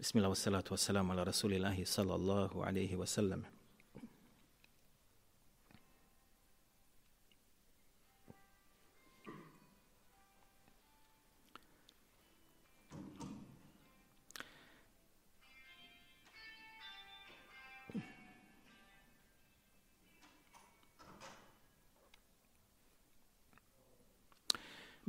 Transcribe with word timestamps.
Bismillah, 0.00 0.30
wassalatu 0.32 0.72
wassalamu 0.74 1.12
ala 1.12 1.24
rasulillahi 1.24 1.84
sallallahu 1.86 2.64
alaihi 2.64 2.96
wasallam. 2.96 3.44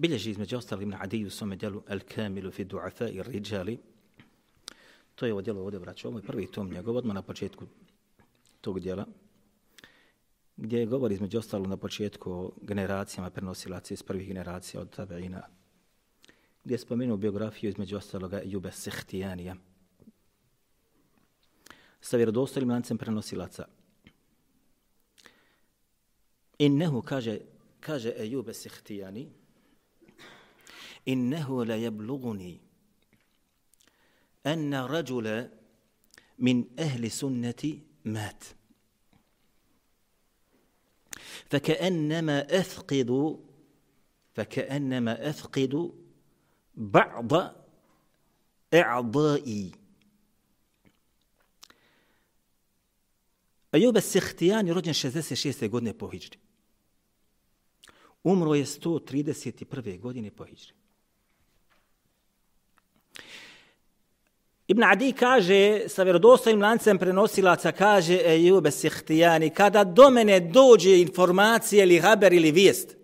Bilježi 0.02 0.32
između 0.32 0.58
ostali 0.58 0.86
na 0.86 0.98
Adiju 1.02 1.30
svome 1.30 1.56
djelu 1.56 1.84
El 1.88 2.00
Kamilu 2.16 2.52
fi 2.52 2.66
du'afa 2.66 3.10
i 3.14 3.24
rijali, 3.24 3.78
To 5.16 5.26
je 5.26 5.34
ovo 5.34 5.42
djelo 5.42 5.62
ovdje, 5.62 5.80
braćo. 5.80 6.08
Ovo 6.08 6.18
je 6.20 6.24
prvi 6.24 6.48
tom 6.52 6.72
njegov, 6.74 6.98
odmah 6.98 7.16
na 7.16 7.22
početku 7.22 7.66
tog 8.62 8.80
djela, 8.80 9.06
gdje 10.58 10.80
je 10.80 10.86
govor 10.86 11.12
između 11.12 11.38
ostalo 11.38 11.68
na 11.68 11.78
početku 11.78 12.32
o 12.32 12.52
generacijama 12.62 13.30
prenosilaca 13.30 13.94
iz 13.94 14.04
prvih 14.04 14.28
generacija 14.28 14.82
od 14.82 14.90
Tabeina, 14.90 15.42
gdje 16.64 16.74
je 16.74 16.80
spomenuo 16.80 17.18
biografiju 17.18 17.70
između 17.70 17.98
ostaloga 17.98 18.42
Jube 18.46 18.72
Sehtijanija 18.72 19.56
sa 22.02 22.18
vjerodostojnim 22.18 22.70
lancem 22.70 22.98
prenosilaca. 22.98 23.66
Innehu, 26.58 27.02
kaže, 27.02 27.40
kaže 27.80 28.14
Ejube 28.18 28.54
Sehtijani, 28.54 29.41
إنه 31.08 31.66
ليبلغني 31.66 32.60
أن 34.46 34.76
رجل 34.76 35.50
من 36.40 36.66
أهل 36.80 37.12
سنتي 37.12 37.80
مات. 38.06 38.44
فكأنما 41.50 42.60
أفقد 42.60 43.40
فكأنما 44.34 45.30
أفقد 45.30 45.92
بعض 46.76 47.32
إعضائي. 48.74 49.72
أيوب 53.76 53.94
بس 53.94 54.18
اختياني 54.18 54.72
رجل 54.72 54.96
شزاس 54.96 55.32
الشيسي 55.32 55.68
قدني 55.68 55.92
بو 55.92 56.08
هجري 56.08 56.38
عمره 58.26 58.58
يستو 58.58 58.98
سيتي 59.32 59.66
قدني 59.98 60.30
بو 60.30 60.44
هجري 60.44 60.81
Ibn 64.72 64.84
Adi 64.84 65.12
kaže, 65.12 65.90
sa 65.90 66.04
vjerodostojnim 66.04 66.62
lancem 66.62 66.98
prenosilaca, 66.98 67.72
kaže 67.72 68.16
e, 68.16 68.36
Ejube 68.36 68.72
Sihtijani, 68.72 69.50
kada 69.50 69.84
do 69.84 70.10
mene 70.10 70.40
dođe 70.40 71.00
informacija 71.00 71.84
ili 71.84 72.00
haber 72.00 72.34
ili 72.34 72.52
vijest, 72.52 72.96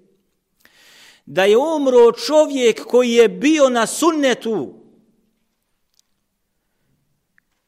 da 1.26 1.44
je 1.44 1.58
umro 1.58 2.12
čovjek 2.12 2.86
koji 2.86 3.12
je 3.12 3.28
bio 3.30 3.70
na 3.70 3.86
sunnetu, 3.88 4.74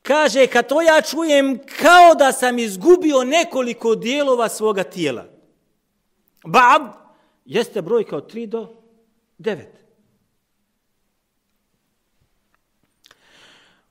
kaže, 0.02 0.48
kad 0.48 0.68
to 0.68 0.82
ja 0.82 1.02
čujem, 1.02 1.60
kao 1.80 2.16
da 2.16 2.32
sam 2.32 2.60
izgubio 2.60 3.24
nekoliko 3.24 3.96
dijelova 3.96 4.50
svoga 4.50 4.84
tijela. 4.84 5.26
Bab 6.46 6.82
jeste 7.46 7.82
brojka 7.82 8.18
od 8.18 8.34
3 8.34 8.46
do 8.46 8.76
9. 9.40 9.79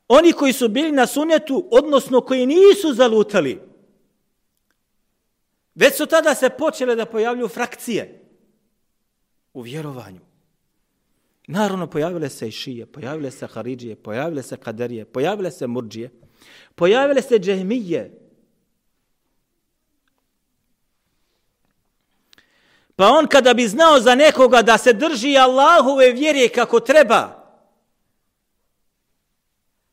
Oni 0.09 0.33
koji 0.33 0.53
su 0.53 0.69
bili 0.69 0.93
na 0.93 1.07
sunetu, 1.07 1.69
odnosno 1.71 2.21
koji 2.21 2.47
nisu 2.47 2.95
zalutali, 2.95 3.61
već 5.75 5.97
su 5.97 6.07
tada 6.07 6.35
se 6.35 6.51
počele 6.51 6.97
da 6.97 7.07
pojavljuju 7.07 7.49
frakcije 7.49 8.25
u 9.55 9.61
vjerovanju. 9.61 10.21
Naravno, 11.47 11.87
pojavile 11.87 12.29
se 12.29 12.49
i 12.49 12.51
šije, 12.51 12.87
pojavile 12.87 13.31
se 13.31 13.47
haridžije, 13.47 13.97
pojavile 13.97 14.43
se 14.43 14.57
kaderije, 14.57 15.05
pojavile 15.05 15.51
se 15.51 15.67
murđije, 15.67 16.11
pojavile 16.75 17.23
se 17.23 17.39
džehmije. 17.39 18.19
Pa 22.97 23.09
on 23.09 23.27
kada 23.27 23.55
bi 23.55 23.69
znao 23.69 24.01
za 24.01 24.15
nekoga 24.15 24.63
da 24.63 24.79
se 24.79 24.93
drži 24.93 25.37
Allahove 25.37 26.13
vjere 26.13 26.49
kako 26.49 26.81
treba, 26.81 27.38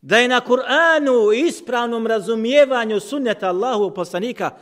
da 0.06 0.18
je 0.18 0.28
na 0.28 0.42
Kur'anu 0.42 1.34
ispravnom 1.34 2.08
razumijevanju 2.08 3.00
sunneta 3.00 3.50
Allahu 3.50 3.94
poslanika, 3.94 4.58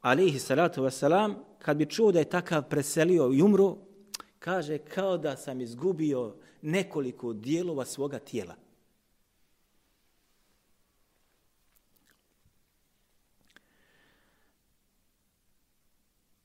alihi 0.00 0.38
salatu 0.38 0.82
wasalam, 0.82 1.34
kad 1.58 1.76
bi 1.76 1.86
čuo 1.86 2.12
da 2.12 2.18
je 2.18 2.24
takav 2.24 2.62
preselio 2.68 3.32
i 3.32 3.42
umro, 3.42 3.76
kaže 4.38 4.78
kao 4.78 5.18
da 5.18 5.36
sam 5.36 5.60
izgubio 5.60 6.34
nekoliko 6.62 7.32
dijelova 7.32 7.84
svoga 7.84 8.18
tijela. 8.18 8.54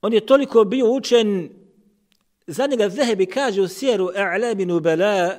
On 0.02 0.12
je 0.12 0.26
toliko 0.26 0.64
bio 0.64 0.92
učen, 0.92 1.50
za 2.46 2.66
njega 2.66 2.88
Zehebi 2.88 3.26
kaže 3.26 3.60
u 3.60 3.68
sjeru 3.68 4.10
A'laminu 4.14 4.80
Bela, 4.80 5.38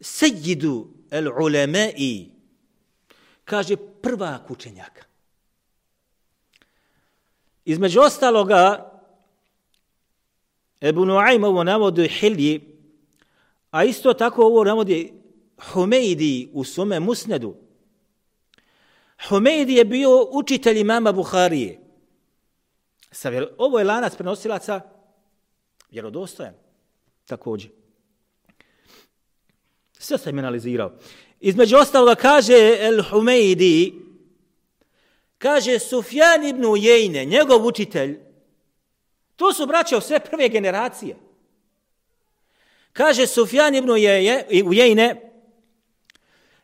sejidu 0.00 0.97
el 1.10 1.28
ulemei, 1.28 2.30
kaže 3.44 3.76
prva 3.76 4.44
učenjaka. 4.48 5.04
Između 7.64 8.00
ostaloga, 8.00 8.92
Ebu 10.80 11.04
Nuaym 11.04 11.44
ovo 11.44 11.64
navodi 11.64 12.08
Hilji, 12.08 12.60
a 13.70 13.84
isto 13.84 14.14
tako 14.14 14.42
ovo 14.42 14.64
navodi 14.64 15.12
Humeidi 15.72 16.50
u 16.52 16.64
svome 16.64 17.00
musnedu. 17.00 17.54
Humeidi 19.28 19.74
je 19.74 19.84
bio 19.84 20.28
učitelj 20.30 20.78
imama 20.78 21.12
Buharije. 21.12 21.80
Ovo 23.58 23.78
je 23.78 23.84
lanac 23.84 24.16
prenosilaca 24.16 24.80
vjerodostojan 25.90 26.54
također. 27.26 27.70
Sve 29.98 30.18
sam 30.18 30.38
analizirao. 30.38 30.92
Između 31.40 31.76
ostaloga 31.76 32.14
kaže 32.14 32.76
El 32.80 33.02
Humeidi, 33.10 33.94
kaže 35.38 35.78
Sufjan 35.78 36.46
ibn 36.46 36.64
Ujejne, 36.64 37.24
njegov 37.24 37.66
učitelj, 37.66 38.18
to 39.36 39.52
su 39.52 39.66
braće 39.66 40.00
sve 40.00 40.20
prve 40.20 40.48
generacije. 40.48 41.16
Kaže 42.92 43.26
Sufjan 43.26 43.74
ibn 43.74 43.90
Ujejne, 44.64 45.30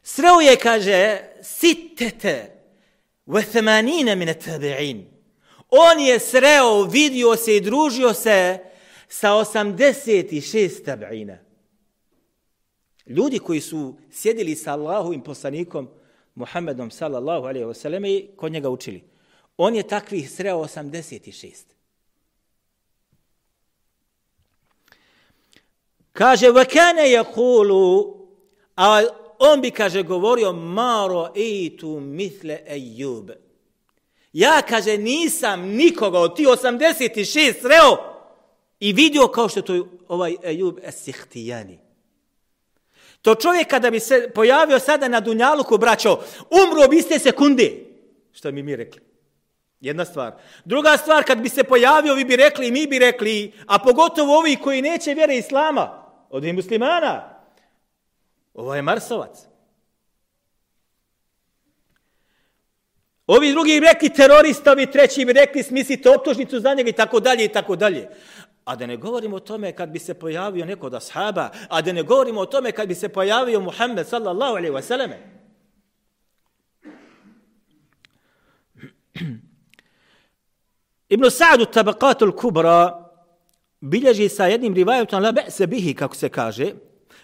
sreo 0.02 0.40
je, 0.40 0.56
kaže, 0.56 1.20
sitete 1.42 2.54
ve 3.26 3.42
themanine 3.42 4.16
mine 4.16 4.34
tabi'in. 4.34 5.04
On 5.70 6.00
je 6.00 6.20
sreo, 6.20 6.82
vidio 6.82 7.36
se 7.36 7.56
i 7.56 7.60
družio 7.60 8.14
se 8.14 8.58
sa 9.08 9.30
86 9.30 10.84
tabi'ina. 10.84 11.43
Ljudi 13.06 13.38
koji 13.38 13.60
su 13.60 13.94
sjedili 14.10 14.54
sa 14.54 14.72
Allahovim 14.72 15.20
poslanikom 15.20 15.88
Muhammedom 16.34 16.90
sallallahu 16.90 17.46
alaihi 17.46 17.66
ve 17.66 17.74
sallam 17.74 18.04
i 18.04 18.28
kod 18.36 18.52
njega 18.52 18.70
učili. 18.70 19.02
On 19.56 19.74
je 19.74 19.82
takvih 19.82 20.30
sreo 20.30 20.56
86. 20.56 21.74
Kaže, 26.12 26.50
vakane 26.50 27.10
je 27.10 27.24
kulu, 27.34 28.16
a 28.76 29.02
on 29.38 29.60
bi, 29.60 29.70
kaže, 29.70 30.02
govorio, 30.02 30.52
maro 30.52 31.32
itu 31.34 32.00
mitle 32.00 32.60
ejub. 32.66 33.30
Ja, 34.32 34.62
kaže, 34.68 34.98
nisam 34.98 35.60
nikoga 35.60 36.18
od 36.18 36.36
ti 36.36 36.46
86 36.46 37.60
sreo 37.60 37.96
i 38.80 38.92
vidio 38.92 39.28
kao 39.28 39.48
što 39.48 39.62
to 39.62 39.86
ovaj 40.08 40.36
ejub 40.42 40.78
esihtijani. 40.82 41.83
To 43.24 43.34
čovjek 43.34 43.68
kada 43.68 43.90
bi 43.90 44.00
se 44.00 44.30
pojavio 44.34 44.78
sada 44.78 45.08
na 45.08 45.20
Dunjaluku, 45.20 45.78
braćo, 45.78 46.18
umro 46.50 46.88
bi 46.88 46.96
iste 46.96 47.18
sekunde. 47.18 47.72
Što 48.32 48.52
mi 48.52 48.62
mi 48.62 48.76
rekli? 48.76 49.00
Jedna 49.80 50.04
stvar. 50.04 50.32
Druga 50.64 50.96
stvar, 50.96 51.24
kad 51.24 51.38
bi 51.38 51.48
se 51.48 51.64
pojavio, 51.64 52.14
vi 52.14 52.24
bi 52.24 52.36
rekli 52.36 52.68
i 52.68 52.70
mi 52.70 52.86
bi 52.86 52.98
rekli, 52.98 53.52
a 53.66 53.78
pogotovo 53.78 54.38
ovi 54.38 54.56
koji 54.56 54.82
neće 54.82 55.14
vjere 55.14 55.36
Islama, 55.36 56.02
od 56.30 56.44
muslimana, 56.44 57.34
Ovo 58.54 58.74
je 58.74 58.82
Marsovac. 58.82 59.38
Ovi 63.26 63.52
drugi 63.52 63.80
bi 63.80 63.86
rekli 63.86 64.08
teroristovi, 64.08 64.90
treći 64.90 65.24
bi 65.24 65.32
rekli 65.32 65.62
smislite 65.62 66.10
optužnicu 66.10 66.60
za 66.60 66.74
njega 66.74 66.90
i 66.90 66.92
tako 66.92 67.20
dalje 67.20 67.44
i 67.44 67.48
tako 67.48 67.76
dalje. 67.76 68.08
A 68.64 68.76
da 68.76 68.86
ne 68.86 68.96
govorimo 68.96 69.36
o 69.36 69.40
tome 69.40 69.72
kad 69.72 69.88
bi 69.88 69.98
se 69.98 70.14
pojavio 70.14 70.64
neko 70.64 70.86
od 70.86 70.94
ashaba, 70.94 71.50
a 71.68 71.82
da 71.82 71.92
ne 71.92 72.02
govorimo 72.02 72.40
o 72.40 72.46
tome 72.46 72.72
kad 72.72 72.88
bi 72.88 72.94
se 72.94 73.08
pojavio 73.08 73.60
Muhammed 73.60 74.06
sallallahu 74.06 74.56
alaihi 74.56 74.74
wasallame. 74.74 75.16
Ibn 81.08 81.24
Ibn 81.30 81.62
u 81.62 81.64
tabakatul 81.64 82.32
kubra 82.32 83.10
bilježi 83.80 84.28
sa 84.28 84.46
jednim 84.46 84.74
rivajetom 84.74 85.22
la 85.22 85.32
be'se 85.32 85.66
bihi, 85.66 85.94
kako 85.94 86.16
se 86.16 86.28
kaže, 86.28 86.72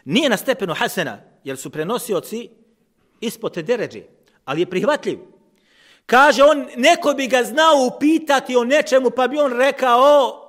nije 0.04 0.28
na 0.28 0.36
stepenu 0.36 0.74
Hasena, 0.74 1.18
jer 1.44 1.56
su 1.56 1.70
prenosioci 1.70 2.50
ispod 3.20 3.54
te 3.54 3.62
deređe, 3.62 4.02
ali 4.44 4.60
je 4.60 4.66
prihvatljiv. 4.66 5.18
Kaže 6.06 6.42
on, 6.42 6.66
neko 6.76 7.14
bi 7.14 7.26
ga 7.26 7.42
znao 7.42 7.86
upitati 7.96 8.56
o 8.56 8.64
nečemu, 8.64 9.10
pa 9.10 9.28
bi 9.28 9.38
on 9.38 9.52
rekao, 9.52 10.39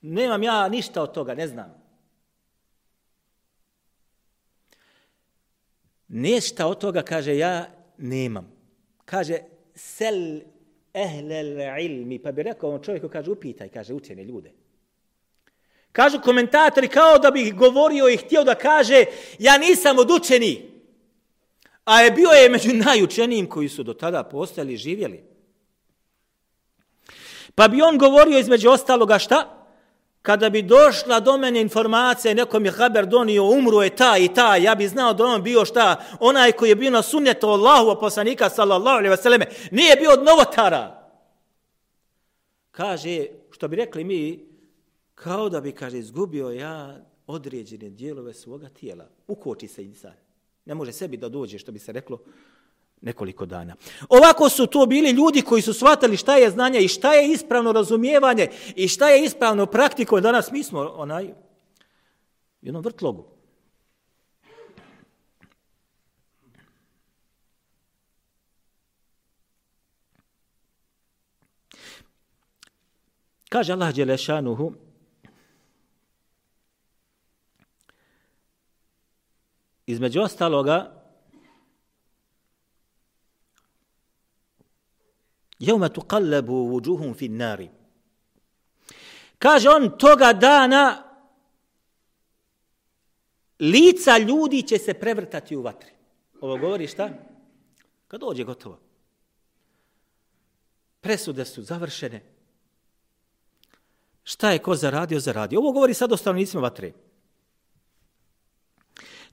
nemam 0.00 0.42
ja 0.42 0.68
ništa 0.68 1.02
od 1.02 1.12
toga, 1.12 1.34
ne 1.34 1.46
znam. 1.46 1.74
Ništa 6.08 6.66
od 6.66 6.78
toga, 6.78 7.02
kaže, 7.02 7.36
ja 7.36 7.70
nemam. 7.98 8.52
Kaže, 9.04 9.38
sel 9.74 10.40
ehlel 10.94 11.80
ilmi, 11.80 12.18
pa 12.18 12.32
bi 12.32 12.42
rekao 12.42 12.74
on 12.74 12.82
čovjeku, 12.82 13.08
kaže, 13.08 13.30
upitaj, 13.30 13.68
kaže, 13.68 13.94
učene 13.94 14.24
ljude. 14.24 14.52
Kažu 15.92 16.20
komentatori 16.20 16.88
kao 16.88 17.18
da 17.18 17.30
bi 17.30 17.50
govorio 17.50 18.08
i 18.08 18.16
htio 18.16 18.44
da 18.44 18.54
kaže, 18.54 19.04
ja 19.38 19.58
nisam 19.58 19.98
od 19.98 20.10
učenih. 20.10 20.58
A 21.84 22.00
je 22.00 22.10
bio 22.10 22.28
je 22.28 22.48
među 22.48 22.74
najučenijim 22.74 23.48
koji 23.48 23.68
su 23.68 23.82
do 23.82 23.94
tada 23.94 24.24
postali 24.24 24.72
i 24.72 24.76
živjeli. 24.76 25.24
Pa 27.54 27.68
bi 27.68 27.82
on 27.82 27.98
govorio 27.98 28.38
između 28.38 28.70
ostaloga 28.70 29.18
šta? 29.18 29.59
Kada 30.22 30.50
bi 30.50 30.62
došla 30.62 31.20
do 31.20 31.36
mene 31.38 31.60
informacija, 31.60 32.34
nekom 32.34 32.64
je 32.64 32.70
haber 32.70 33.06
donio, 33.06 33.44
umru 33.44 33.82
je 33.82 33.96
ta 33.96 34.18
i 34.18 34.28
ta, 34.34 34.56
ja 34.56 34.74
bi 34.74 34.88
znao 34.88 35.14
da 35.14 35.24
on 35.24 35.42
bio 35.42 35.64
šta, 35.64 36.04
onaj 36.20 36.52
koji 36.52 36.68
je 36.68 36.76
bio 36.76 36.90
na 36.90 37.02
sunnetu 37.02 37.46
Allahu, 37.46 38.00
poslanika, 38.00 38.50
sallallahu 38.50 38.96
alaihi 38.96 39.14
vseleme, 39.14 39.46
nije 39.70 39.96
bio 39.96 40.12
od 40.12 40.24
novotara. 40.24 41.12
Kaže, 42.70 43.26
što 43.50 43.68
bi 43.68 43.76
rekli 43.76 44.04
mi, 44.04 44.46
kao 45.14 45.48
da 45.48 45.60
bi, 45.60 45.72
kaže, 45.72 45.98
izgubio 45.98 46.50
ja 46.50 46.96
određene 47.26 47.90
dijelove 47.90 48.34
svoga 48.34 48.68
tijela. 48.68 49.08
Ukoči 49.26 49.68
se 49.68 49.84
insan. 49.84 50.14
Ne 50.64 50.74
može 50.74 50.92
sebi 50.92 51.16
da 51.16 51.28
dođe, 51.28 51.58
što 51.58 51.72
bi 51.72 51.78
se 51.78 51.92
reklo, 51.92 52.18
nekoliko 53.00 53.46
dana. 53.46 53.76
Ovako 54.08 54.48
su 54.48 54.66
to 54.66 54.86
bili 54.86 55.10
ljudi 55.10 55.42
koji 55.42 55.62
su 55.62 55.72
shvatali 55.72 56.16
šta 56.16 56.36
je 56.36 56.50
znanje 56.50 56.78
i 56.80 56.88
šta 56.88 57.12
je 57.12 57.32
ispravno 57.32 57.72
razumijevanje 57.72 58.48
i 58.76 58.88
šta 58.88 59.08
je 59.08 59.24
ispravno 59.24 59.66
praktiko. 59.66 60.20
Danas 60.20 60.50
mi 60.50 60.62
smo 60.62 60.80
onaj, 60.80 61.24
u 61.26 61.32
jednom 62.62 62.82
vrtlogu. 62.82 63.24
Kaže 73.48 73.72
Allah 73.72 73.94
Đelešanuhu, 73.94 74.72
između 79.86 80.20
ostaloga, 80.20 80.99
Jevme 85.60 85.88
tu 85.92 86.00
kallebu 86.00 86.54
vuđuhum 86.68 87.14
fin 87.14 87.36
nari. 87.36 87.68
Kaže 89.38 89.68
on, 89.68 89.98
toga 89.98 90.32
dana 90.32 91.04
lica 93.60 94.18
ljudi 94.18 94.62
će 94.62 94.78
se 94.78 94.94
prevrtati 94.94 95.56
u 95.56 95.62
vatri. 95.62 95.90
Ovo 96.40 96.58
govori 96.58 96.86
šta? 96.86 97.10
Kad 98.08 98.20
dođe 98.20 98.44
gotovo. 98.44 98.80
Presude 101.00 101.44
su 101.44 101.62
završene. 101.62 102.22
Šta 104.24 104.50
je 104.50 104.58
ko 104.58 104.74
zaradio, 104.74 105.20
zaradio. 105.20 105.60
Ovo 105.60 105.72
govori 105.72 105.94
sad 105.94 106.12
o 106.12 106.16
stanovnicima 106.16 106.62
vatre. 106.62 106.92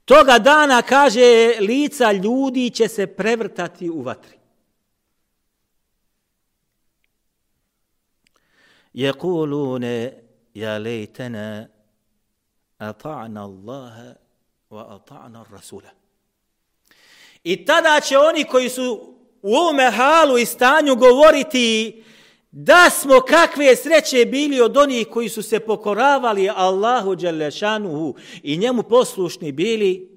Toga 0.06 0.39
dana, 0.39 0.81
kaže, 0.81 1.53
lica 1.59 2.12
ljudi 2.12 2.69
će 2.69 2.88
se 2.88 3.07
prevrtati 3.07 3.89
u 3.89 4.01
vatri. 4.01 4.37
يقولون 8.96 9.82
يا 10.54 10.78
ليتنا 10.78 11.69
أطعنا 12.81 13.44
الله 13.44 14.16
وأطعنا 14.70 15.40
الرسول 15.43 15.82
I 17.44 17.64
tada 17.64 18.00
će 18.00 18.19
oni 18.19 18.44
koji 18.44 18.69
su 18.69 19.14
u 19.43 19.54
ovome 19.54 19.90
halu 19.90 20.38
i 20.38 20.46
stanju 20.46 20.96
govoriti 20.96 22.02
da 22.50 22.90
smo 22.90 23.20
kakve 23.20 23.76
sreće 23.76 24.26
bili 24.26 24.60
od 24.60 24.76
onih 24.76 25.06
koji 25.10 25.28
su 25.28 25.43
se 25.43 25.60
pokoravali 25.60 26.50
Allahu 26.54 27.14
Đelešanuhu 27.14 28.14
i 28.43 28.56
njemu 28.56 28.82
poslušni 28.82 29.52
bili 29.52 30.12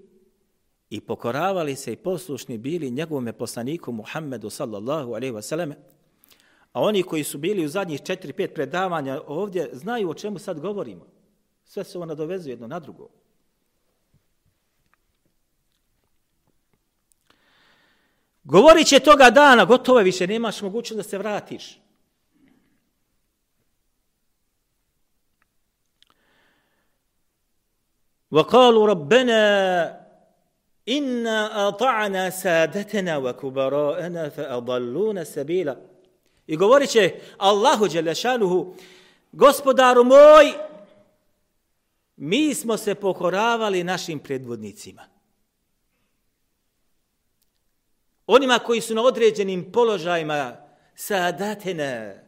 i 0.90 1.02
pokoravali 1.02 1.76
se 1.76 1.94
i 1.94 1.96
poslušni 1.96 2.58
bili 2.58 2.92
njegovome 2.92 3.34
poslaniku 3.34 3.92
Muhammedu 3.92 4.50
sallallahu 4.50 5.14
alaihi 5.14 5.34
wa 5.34 5.42
sallam. 5.42 5.74
A 6.72 6.82
oni 6.82 7.04
koji 7.04 7.24
su 7.24 7.38
bili 7.38 7.66
u 7.66 7.70
zadnjih 7.70 8.02
4-5 8.02 8.54
predavanja 8.54 9.22
ovdje 9.28 9.70
znaju 9.74 10.10
o 10.10 10.14
čemu 10.14 10.40
sad 10.40 10.60
govorimo. 10.60 11.06
Sve 11.66 11.84
se 11.84 12.00
ono 12.00 12.16
dovezuje 12.16 12.52
jedno 12.52 12.68
na 12.68 12.80
drugo. 12.80 13.10
Govorit 18.44 18.88
će 18.88 19.00
toga 19.00 19.30
dana, 19.30 19.66
gotovo 19.66 20.00
je 20.00 20.04
više, 20.04 20.28
nemaš 20.28 20.62
mogućnost 20.62 20.98
da 20.98 21.04
se 21.04 21.18
vratiš. 21.18 21.80
وقالوا 28.32 28.88
ربنا 28.88 29.42
إنا 30.90 31.68
أطعنا 31.68 32.30
سادتنا 32.30 33.18
وكبراءنا 33.18 34.30
فأضلونا 34.30 35.22
السبيل 35.22 35.76
I 36.51 36.57
govorit 36.57 36.91
će 36.91 37.15
Allahu 37.39 37.89
Đelešanuhu, 37.89 38.75
gospodaru 39.33 40.05
moj, 40.05 40.53
mi 42.17 42.55
smo 42.55 42.77
se 42.77 42.95
pokoravali 42.95 43.85
našim 43.85 44.19
predvodnicima. 44.19 45.03
Onima 48.27 48.59
koji 48.59 48.81
su 48.81 48.95
na 48.95 49.03
određenim 49.03 49.73
položajima 49.73 50.57
sadatene, 50.95 52.25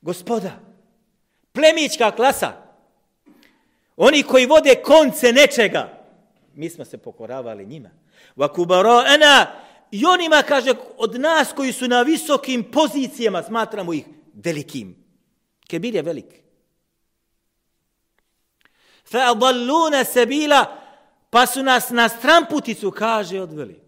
gospoda, 0.00 0.52
plemička 1.52 2.10
klasa, 2.10 2.52
oni 3.96 4.22
koji 4.22 4.46
vode 4.46 4.74
konce 4.84 5.32
nečega, 5.32 6.04
mi 6.54 6.70
smo 6.70 6.84
se 6.84 6.98
pokoravali 6.98 7.66
njima. 7.66 7.90
Vakubaro 8.36 9.02
ena, 9.14 9.46
I 9.90 10.04
onima, 10.06 10.42
kaže, 10.42 10.74
od 10.96 11.20
nas 11.20 11.52
koji 11.52 11.72
su 11.72 11.88
na 11.88 12.02
visokim 12.02 12.70
pozicijama, 12.70 13.42
smatramo 13.42 13.92
ih 13.92 14.04
velikim. 14.34 14.96
Kebir 15.66 15.94
je 15.94 16.02
velik. 16.02 16.42
Fa 19.04 19.18
adalluna 19.18 20.04
sabila, 20.04 20.76
pa 21.30 21.46
su 21.46 21.62
nas 21.62 21.90
na 21.90 22.08
stramputicu, 22.08 22.90
kaže, 22.90 23.40
odveli. 23.40 23.80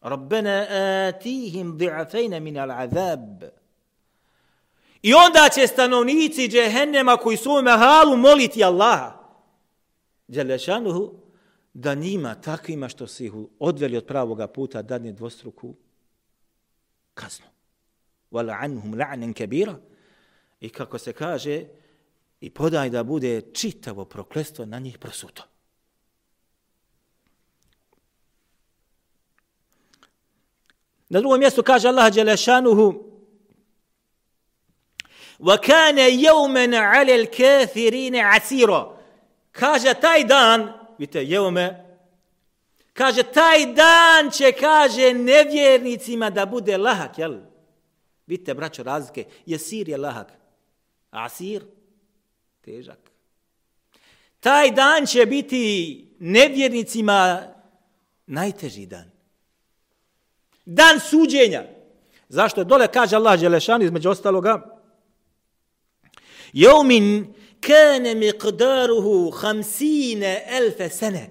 Rabbena 0.00 0.66
atihim 1.08 1.78
di'afejna 1.78 2.40
min 2.40 2.56
al'azab. 2.56 3.44
I 5.02 5.14
onda 5.14 5.48
će 5.54 5.66
stanovnici 5.66 6.48
džehennema 6.48 7.16
koji 7.16 7.36
su 7.36 7.52
u 7.52 7.62
mehalu 7.62 8.16
moliti 8.16 8.64
Allaha. 8.64 9.18
Đelešanuhu, 10.28 11.14
da 11.73 11.93
njima, 11.93 12.35
takvima 12.35 12.89
što 12.89 13.07
se 13.07 13.25
ih 13.25 13.33
odveli 13.59 13.97
od 13.97 14.05
pravoga 14.05 14.47
puta, 14.47 14.81
dadne 14.81 15.11
dvostruku 15.11 15.75
kaznu. 17.13 17.45
Vala 18.31 18.57
anhum 18.59 18.93
la'nen 18.93 19.33
kebira. 19.33 19.75
I 20.59 20.69
kako 20.69 20.97
se 20.97 21.13
kaže, 21.13 21.65
i 22.41 22.49
podaj 22.49 22.89
da 22.89 23.03
bude 23.03 23.41
čitavo 23.53 24.05
proklestvo 24.05 24.65
na 24.65 24.79
njih 24.79 24.97
prosuto. 24.97 25.43
Na 31.09 31.19
drugom 31.19 31.39
mjestu 31.39 31.63
kaže 31.63 31.87
Allah 31.87 32.13
Đelešanuhu 32.13 33.13
وَكَانَ 35.39 35.97
يَوْمًا 35.97 36.77
عَلَى 36.77 37.15
الْكَافِرِينَ 37.15 38.15
عَسِيرًا 38.15 38.97
Kaže 39.51 39.93
taj 39.93 40.23
dan 40.23 40.76
vidite, 40.98 41.24
jevome 41.24 41.88
Kaže, 42.98 43.22
taj 43.22 43.66
dan 43.66 44.30
će, 44.30 44.52
kaže, 44.52 45.14
nevjernicima 45.14 46.30
da 46.30 46.46
bude 46.46 46.76
lahak, 46.76 47.18
jel? 47.18 47.36
Vidite, 48.26 48.54
braćo, 48.54 48.82
razlike. 48.82 49.24
Jesir 49.46 49.88
je 49.88 49.96
lahak. 49.96 50.32
Asir, 51.10 51.62
težak. 52.64 52.98
Taj 54.40 54.70
dan 54.70 55.06
će 55.06 55.26
biti 55.26 56.04
nevjernicima 56.18 57.42
najteži 58.26 58.86
dan. 58.86 59.10
Dan 60.66 61.00
suđenja. 61.00 61.64
Zašto? 62.28 62.64
Dole 62.64 62.88
kaže 62.92 63.16
Allah 63.16 63.40
Đelešan 63.40 63.82
između 63.82 64.10
ostaloga. 64.10 64.80
Jeumin 66.52 67.34
kane 67.60 68.14
miqdaruhu 68.14 69.30
hamsine 69.30 70.44
elfe 70.48 70.88
sene. 70.88 71.30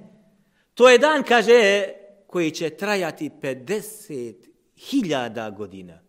To 0.74 0.90
je 0.90 0.98
dan, 0.98 1.24
kaže, 1.24 1.84
koji 2.28 2.52
će 2.52 2.70
trajati 2.70 3.30
50.000 3.30 5.58
godina. 5.58 6.00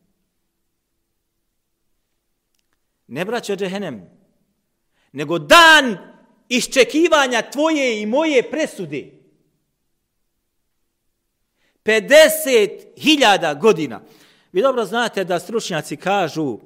Ne 3.06 3.24
braćo 3.24 3.56
džehennem, 3.56 4.10
nego 5.12 5.38
dan 5.38 5.96
iščekivanja 6.48 7.50
tvoje 7.50 8.02
i 8.02 8.06
moje 8.06 8.50
presude. 8.50 9.10
50.000 11.84 13.60
godina. 13.60 14.00
Vi 14.52 14.62
dobro 14.62 14.84
znate 14.84 15.24
da 15.24 15.38
stručnjaci 15.38 15.96
kažu 15.96 16.58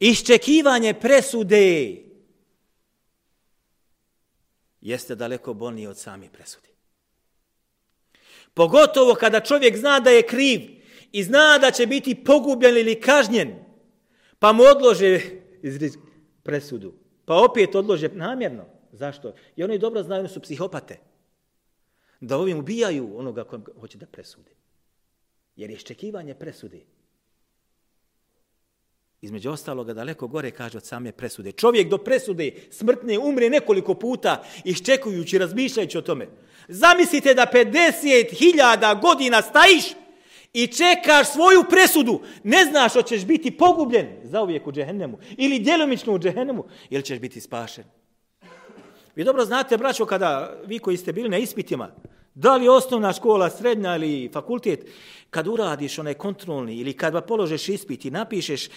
iščekivanje 0.00 0.94
presude 0.94 2.05
jeste 4.86 5.14
daleko 5.14 5.54
bolnije 5.54 5.88
od 5.88 5.98
sami 5.98 6.28
presude. 6.32 6.68
Pogotovo 8.54 9.14
kada 9.14 9.40
čovjek 9.40 9.76
zna 9.76 10.00
da 10.00 10.10
je 10.10 10.26
kriv 10.26 10.60
i 11.12 11.22
zna 11.22 11.58
da 11.58 11.70
će 11.70 11.86
biti 11.86 12.24
pogubljen 12.24 12.76
ili 12.76 13.00
kažnjen, 13.00 13.54
pa 14.38 14.52
mu 14.52 14.62
odlože 14.62 15.20
presudu. 16.42 16.94
Pa 17.24 17.34
opet 17.34 17.74
odlože 17.74 18.08
namjerno. 18.08 18.64
Zašto? 18.92 19.34
I 19.56 19.64
oni 19.64 19.78
dobro 19.78 20.02
znaju, 20.02 20.20
oni 20.20 20.28
su 20.28 20.40
psihopate. 20.40 20.98
Da 22.20 22.38
ovim 22.38 22.58
ubijaju 22.58 23.18
onoga 23.18 23.44
ko 23.44 23.60
hoće 23.80 23.98
da 23.98 24.06
presude. 24.06 24.50
Jer 25.56 25.70
je 25.70 25.76
iščekivanje 25.76 26.34
presude. 26.34 26.80
Između 29.20 29.50
ostaloga 29.50 29.94
daleko 29.94 30.26
gore 30.26 30.50
kaže 30.50 30.78
od 30.78 30.84
same 30.84 31.12
presude. 31.12 31.52
Čovjek 31.52 31.88
do 31.88 31.98
presude 31.98 32.50
smrtne 32.70 33.18
umre 33.18 33.50
nekoliko 33.50 33.94
puta 33.94 34.44
iščekujući, 34.64 35.38
razmišljajući 35.38 35.98
o 35.98 36.02
tome. 36.02 36.28
Zamislite 36.68 37.34
da 37.34 37.46
50.000 37.52 39.00
godina 39.00 39.42
stajiš 39.42 39.84
i 40.52 40.66
čekaš 40.66 41.32
svoju 41.32 41.64
presudu. 41.70 42.20
Ne 42.44 42.64
znaš 42.64 42.96
o 42.96 43.02
ćeš 43.02 43.24
biti 43.24 43.50
pogubljen 43.50 44.06
za 44.22 44.42
uvijek 44.42 44.66
u 44.66 44.72
džehennemu 44.72 45.18
ili 45.36 45.58
djelomično 45.58 46.12
u 46.12 46.18
džehennemu 46.18 46.64
ili 46.90 47.02
ćeš 47.02 47.18
biti 47.18 47.40
spašen. 47.40 47.84
Vi 49.14 49.24
dobro 49.24 49.44
znate, 49.44 49.76
braćo, 49.76 50.06
kada 50.06 50.60
vi 50.66 50.78
koji 50.78 50.96
ste 50.96 51.12
bili 51.12 51.28
na 51.28 51.38
ispitima, 51.38 51.90
da 52.34 52.56
li 52.56 52.68
osnovna 52.68 53.12
škola, 53.12 53.50
srednja 53.50 53.96
ili 53.96 54.30
fakultet, 54.32 54.86
kad 55.30 55.48
uradiš 55.48 55.98
onaj 55.98 56.14
kontrolni 56.14 56.76
ili 56.76 56.92
kad 56.92 57.26
položeš 57.26 57.68
ispit 57.68 58.04
i 58.04 58.10
napišeš 58.10 58.68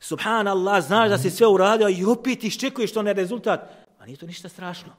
subhanallah, 0.00 0.84
znaš 0.84 1.10
da 1.10 1.18
si 1.18 1.30
sve 1.30 1.46
uradio 1.46 1.88
i 1.88 2.04
opet 2.04 2.44
iščekuješ 2.44 2.94
ne 2.94 3.12
rezultat, 3.12 3.60
a 3.98 4.06
nije 4.06 4.16
to 4.16 4.26
ništa 4.26 4.48
strašno. 4.48 4.92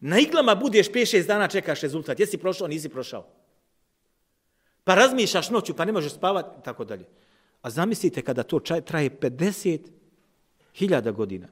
Na 0.00 0.18
iglama 0.18 0.54
budeš 0.54 0.90
5-6 0.90 1.26
dana 1.26 1.48
čekaš 1.48 1.80
rezultat. 1.80 2.20
Jesi 2.20 2.38
prošao, 2.38 2.68
nisi 2.68 2.88
prošao. 2.88 3.26
Pa 4.84 4.94
razmišljaš 4.94 5.50
noću, 5.50 5.74
pa 5.74 5.84
ne 5.84 5.92
možeš 5.92 6.12
spavati, 6.12 6.64
tako 6.64 6.84
dalje. 6.84 7.08
A 7.62 7.70
zamislite 7.70 8.22
kada 8.22 8.42
to 8.42 8.60
traje 8.60 9.10
50 9.10 9.80
hiljada 10.74 11.10
godina. 11.10 11.48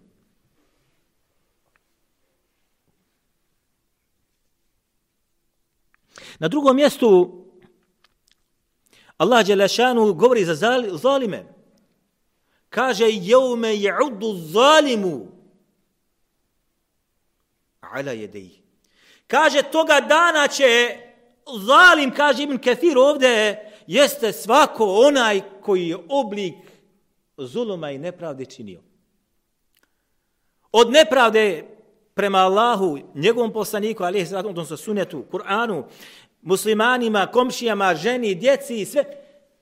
Na 6.39 6.49
drugom 6.49 6.77
mjestu 6.77 7.43
Allah 9.23 9.47
Đelešanu 9.47 10.13
govori 10.15 10.45
za 10.45 10.55
zalime. 10.93 11.45
Kaže, 12.69 13.05
jeume 13.11 13.77
je'udu 13.77 14.35
zalimu 14.35 15.27
ala 17.81 18.13
jedeji. 18.13 18.63
Kaže, 19.27 19.63
toga 19.63 20.01
dana 20.01 20.49
će 20.49 20.97
zalim, 21.67 22.15
kaže 22.15 22.43
Ibn 22.43 22.59
Kathir 22.59 22.99
ovde, 22.99 23.57
jeste 23.87 24.33
svako 24.33 24.85
onaj 25.07 25.41
koji 25.61 25.89
je 25.89 25.99
oblik 26.09 26.55
zuluma 27.37 27.91
i 27.91 27.99
nepravde 27.99 28.45
činio. 28.45 28.81
Od 30.73 30.91
nepravde 30.91 31.65
prema 32.15 32.39
Allahu, 32.39 32.99
njegovom 33.15 33.53
poslaniku, 33.53 34.05
ali 34.05 34.19
je 34.19 34.27
sa 34.27 34.77
sunetu, 34.77 35.25
Kur'anu, 35.31 35.85
muslimanima, 36.43 37.27
komšijama, 37.27 37.95
ženi, 37.95 38.35
djeci 38.35 38.81
i 38.81 38.85
sve, 38.87 39.05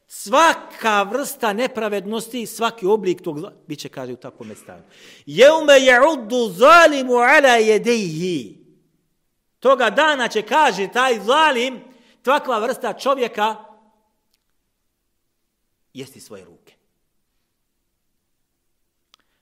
svaka 0.06 1.02
vrsta 1.02 1.52
nepravednosti, 1.52 2.46
svaki 2.46 2.87
oblik 2.87 3.22
tog 3.22 3.38
zla, 3.38 3.52
bit 3.66 3.78
će, 3.78 3.88
kaže, 3.88 4.12
u 4.12 4.16
takvom 4.16 4.54
stanju. 4.56 4.82
Jeume 5.26 5.72
je'uddu 5.72 6.50
zalimu 6.52 7.14
ala 7.14 7.54
jedejhi. 7.54 8.58
Toga 9.58 9.90
dana 9.90 10.28
će, 10.28 10.42
kaže, 10.42 10.88
taj 10.92 11.20
zalim, 11.20 11.80
takva 12.22 12.58
vrsta 12.58 12.92
čovjeka, 12.92 13.56
jesti 15.94 16.20
svoje 16.20 16.44
ruke. 16.44 16.75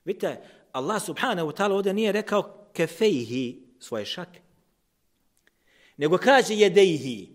Vidite, 0.05 0.41
Allah 0.73 1.03
subhanahu 1.03 1.49
wa 1.49 1.57
ta'ala 1.57 1.75
ovdje 1.75 1.95
nije 1.95 2.13
rekao 2.13 2.69
kefejhi 2.73 3.63
svoje 3.79 4.07
šake 4.07 4.48
nego 5.99 6.19
kaže 6.19 6.55
jedejhi, 6.55 7.29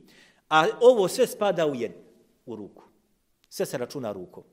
a 0.50 0.67
ovo 0.82 1.08
sve 1.08 1.27
spada 1.27 1.67
u 1.67 1.75
jed, 1.75 1.91
u 2.46 2.55
ruku. 2.55 2.84
Sve 3.50 3.65
se 3.65 3.77
računa 3.77 4.12
rukom. 4.12 4.43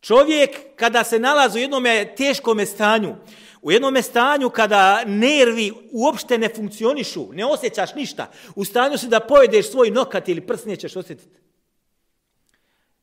Čovjek 0.00 0.50
kada 0.76 1.04
se 1.04 1.18
nalazi 1.18 1.58
u 1.58 1.62
jednom 1.62 1.84
teškom 2.16 2.66
stanju, 2.66 3.16
u 3.62 3.72
jednom 3.72 4.02
stanju 4.02 4.50
kada 4.50 5.04
nervi 5.06 5.72
uopšte 5.92 6.38
ne 6.38 6.48
funkcionišu, 6.48 7.32
ne 7.32 7.46
osjećaš 7.46 7.94
ništa, 7.94 8.30
u 8.54 8.64
stanju 8.64 8.98
si 8.98 9.08
da 9.08 9.20
pojedeš 9.20 9.70
svoj 9.70 9.90
nokat 9.90 10.28
ili 10.28 10.46
prst 10.46 10.66
nećeš 10.66 10.96
osjetiti. 10.96 11.38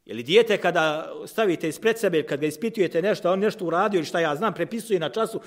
Ili 0.05 0.24
dijete 0.24 0.57
kada 0.57 1.13
stavite 1.27 1.69
ispred 1.69 2.00
sebe, 2.00 2.24
kad 2.24 2.39
ga 2.39 2.48
ispitujete 2.48 3.01
nešto, 3.01 3.31
on 3.31 3.39
nešto 3.39 3.65
uradio 3.65 3.98
ili 3.98 4.05
šta 4.05 4.19
ja 4.19 4.36
znam, 4.36 4.53
prepisuje 4.53 5.00
na 5.00 5.10
času, 5.10 5.41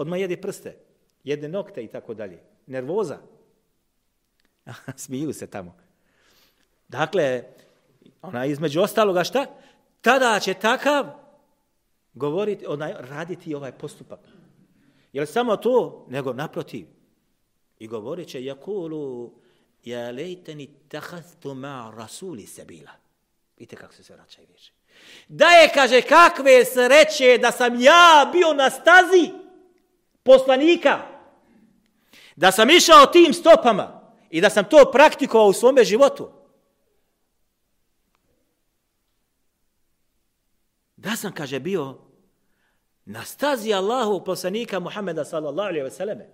odmah 0.00 0.20
jede 0.20 0.36
prste, 0.36 0.76
jede 1.24 1.48
nokte 1.48 1.84
i 1.84 1.88
tako 1.88 2.14
dalje. 2.14 2.38
Nervoza. 2.66 3.18
Smiju 4.96 5.32
se 5.32 5.46
tamo. 5.46 5.76
Dakle, 6.88 7.44
ona 8.22 8.46
između 8.46 8.80
ostaloga 8.80 9.24
šta? 9.24 9.46
Tada 10.00 10.40
će 10.40 10.54
takav 10.54 11.06
govoriti, 12.14 12.66
onaj, 12.66 12.94
raditi 12.98 13.54
ovaj 13.54 13.72
postupak. 13.72 14.20
Je 15.12 15.26
samo 15.26 15.56
to? 15.56 16.06
Nego 16.08 16.32
naprotiv. 16.32 16.86
I 17.78 17.86
govorit 17.86 18.28
će, 18.28 18.44
jakulu, 18.44 19.32
ja 19.84 20.10
lejteni 20.10 20.68
tahaztu 20.88 21.54
ma 21.54 21.92
rasuli 21.96 22.46
sebila. 22.46 22.90
Vidite 23.56 23.76
kako 23.76 23.94
se 23.94 24.02
sve 24.02 24.16
vraćaju 24.16 24.46
više. 24.52 24.72
Da 25.28 25.46
je, 25.46 25.70
kaže, 25.74 26.02
kakve 26.02 26.64
sreće 26.64 27.38
da 27.38 27.50
sam 27.50 27.80
ja 27.80 28.30
bio 28.32 28.52
na 28.52 28.70
stazi 28.70 29.39
poslanika, 30.32 30.98
da 32.36 32.52
sam 32.52 32.70
išao 32.70 33.06
tim 33.06 33.32
stopama 33.32 34.00
i 34.30 34.40
da 34.40 34.50
sam 34.50 34.64
to 34.64 34.90
praktikovao 34.92 35.48
u 35.48 35.52
svome 35.52 35.84
životu, 35.84 36.30
da 40.96 41.16
sam, 41.16 41.32
kaže, 41.32 41.60
bio 41.60 41.98
na 43.04 43.24
stazi 43.24 43.72
Allahu 43.72 44.24
poslanika 44.24 44.80
Muhammeda 44.80 45.24
sallallahu 45.24 45.68
alaihi 45.68 45.84
ve 45.84 45.90
selleme. 45.90 46.28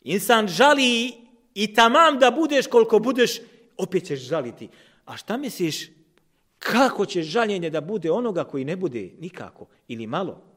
Insan 0.00 0.48
žali 0.48 1.14
i 1.54 1.74
tamam 1.74 2.18
da 2.18 2.30
budeš 2.30 2.66
koliko 2.66 2.98
budeš, 2.98 3.40
opet 3.76 4.06
ćeš 4.06 4.20
žaliti. 4.20 4.68
A 5.04 5.16
šta 5.16 5.36
misliš, 5.36 5.90
kako 6.58 7.06
će 7.06 7.22
žaljenje 7.22 7.70
da 7.70 7.80
bude 7.80 8.10
onoga 8.10 8.44
koji 8.44 8.64
ne 8.64 8.76
bude 8.76 9.10
nikako 9.20 9.66
ili 9.88 10.06
malo? 10.06 10.55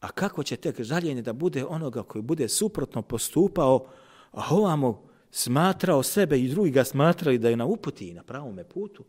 A 0.00 0.08
kako 0.08 0.42
će 0.42 0.56
tek 0.56 0.82
žaljenje 0.82 1.22
da 1.22 1.32
bude 1.32 1.64
onoga 1.64 2.02
koji 2.02 2.22
bude 2.22 2.48
suprotno 2.48 3.02
postupao, 3.02 3.88
a 4.32 4.42
ovamo 4.50 5.08
smatrao 5.30 6.02
sebe 6.02 6.38
i 6.38 6.48
drugi 6.48 6.70
ga 6.70 6.84
smatrali 6.84 7.38
da 7.38 7.48
je 7.48 7.56
na 7.56 7.66
uputi 7.66 8.08
i 8.08 8.14
na 8.14 8.22
pravome 8.22 8.64
putu 8.64 9.04